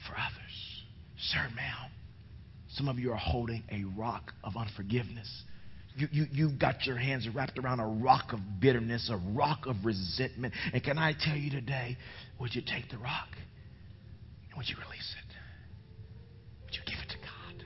for 0.07 0.13
others. 0.13 0.85
Sir, 1.19 1.49
ma'am, 1.57 1.91
some 2.77 2.89
of 2.89 2.99
you 2.99 3.11
are 3.11 3.17
holding 3.17 3.63
a 3.71 3.85
rock 3.99 4.33
of 4.45 4.55
unforgiveness. 4.57 5.29
You, 5.97 6.09
you, 6.13 6.27
you've 6.31 6.59
got 6.59 6.85
your 6.85 6.99
hands 6.99 7.27
wrapped 7.35 7.59
around 7.59 7.81
a 7.81 7.87
rock 7.87 8.35
of 8.35 8.39
bitterness, 8.61 9.11
a 9.11 9.17
rock 9.35 9.67
of 9.67 9.77
resentment. 9.83 10.53
And 10.75 10.85
can 10.85 10.99
I 10.99 11.15
tell 11.19 11.37
you 11.37 11.51
today, 11.51 11.97
would 12.39 12.55
you 12.55 12.61
take 12.61 12.91
the 12.91 12.99
rock 12.99 13.29
and 14.51 14.59
would 14.59 14.69
you 14.69 14.77
release 14.77 15.15
it? 15.19 15.35
Would 16.67 16.75
you 16.75 16.83
give 16.85 16.99
it 17.03 17.09
to 17.13 17.19
God? 17.19 17.65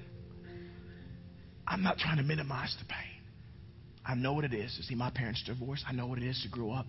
I'm 1.67 1.83
not 1.83 1.99
trying 1.99 2.19
to 2.19 2.23
minimize 2.23 2.77
the 2.79 2.85
pain. 2.85 3.21
I 4.07 4.15
know 4.15 4.33
what 4.33 4.45
it 4.45 4.55
is 4.55 4.77
to 4.77 4.85
see 4.85 4.95
my 4.95 5.11
parents 5.11 5.43
divorced. 5.45 5.85
I 5.89 5.93
know 5.93 6.07
what 6.07 6.19
it 6.19 6.25
is 6.25 6.41
to 6.45 6.49
grow 6.49 6.71
up 6.71 6.87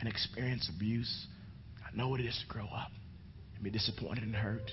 and 0.00 0.08
experience 0.08 0.70
abuse. 0.74 1.26
I 1.86 1.94
know 1.94 2.08
what 2.08 2.20
it 2.20 2.26
is 2.26 2.42
to 2.46 2.52
grow 2.52 2.66
up 2.66 2.92
and 3.54 3.62
be 3.62 3.70
disappointed 3.70 4.24
and 4.24 4.34
hurt. 4.34 4.70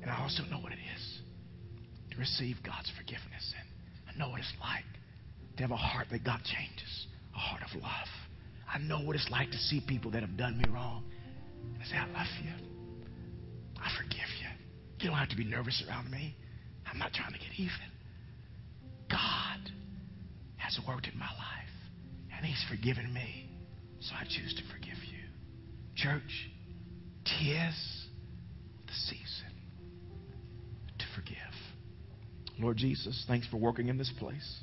And 0.00 0.10
I 0.10 0.22
also 0.22 0.42
know 0.44 0.58
what 0.60 0.72
it 0.72 0.78
is 0.96 1.17
receive 2.18 2.56
God's 2.64 2.90
forgiveness. 2.96 3.54
And 3.58 3.66
I 4.08 4.18
know 4.18 4.30
what 4.30 4.40
it's 4.40 4.52
like 4.60 4.84
to 5.56 5.62
have 5.62 5.70
a 5.70 5.76
heart 5.76 6.08
that 6.10 6.24
God 6.24 6.40
changes, 6.44 7.06
a 7.34 7.38
heart 7.38 7.62
of 7.62 7.80
love. 7.80 8.10
I 8.72 8.78
know 8.78 9.00
what 9.00 9.16
it's 9.16 9.28
like 9.30 9.50
to 9.50 9.58
see 9.58 9.80
people 9.86 10.10
that 10.12 10.22
have 10.22 10.36
done 10.36 10.58
me 10.58 10.64
wrong 10.72 11.04
and 11.74 11.86
say, 11.88 11.96
I 11.96 12.06
love 12.06 12.28
you. 12.44 12.52
I 13.80 13.90
forgive 13.96 14.28
you. 14.40 14.48
You 15.00 15.10
don't 15.10 15.18
have 15.18 15.30
to 15.30 15.36
be 15.36 15.44
nervous 15.44 15.82
around 15.88 16.10
me. 16.10 16.34
I'm 16.90 16.98
not 16.98 17.12
trying 17.12 17.32
to 17.32 17.38
get 17.38 17.48
even. 17.56 17.90
God 19.10 19.72
has 20.56 20.78
worked 20.86 21.06
in 21.06 21.18
my 21.18 21.26
life, 21.26 21.74
and 22.36 22.44
He's 22.44 22.62
forgiven 22.68 23.12
me, 23.12 23.48
so 24.00 24.14
I 24.14 24.24
choose 24.24 24.54
to 24.54 24.62
forgive 24.74 24.98
you. 25.10 25.24
Church, 25.96 26.50
tis 27.24 28.06
the 28.86 28.92
season 28.92 29.52
to 30.98 31.04
forgive. 31.14 31.47
Lord 32.58 32.76
Jesus, 32.76 33.24
thanks 33.28 33.46
for 33.48 33.56
working 33.56 33.88
in 33.88 33.98
this 33.98 34.12
place. 34.18 34.60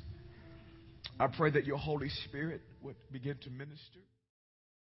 I 1.18 1.28
pray 1.28 1.50
that 1.52 1.64
your 1.64 1.78
Holy 1.78 2.10
Spirit 2.26 2.60
would 2.82 2.96
begin 3.10 3.38
to 3.42 3.50
minister. 3.50 4.00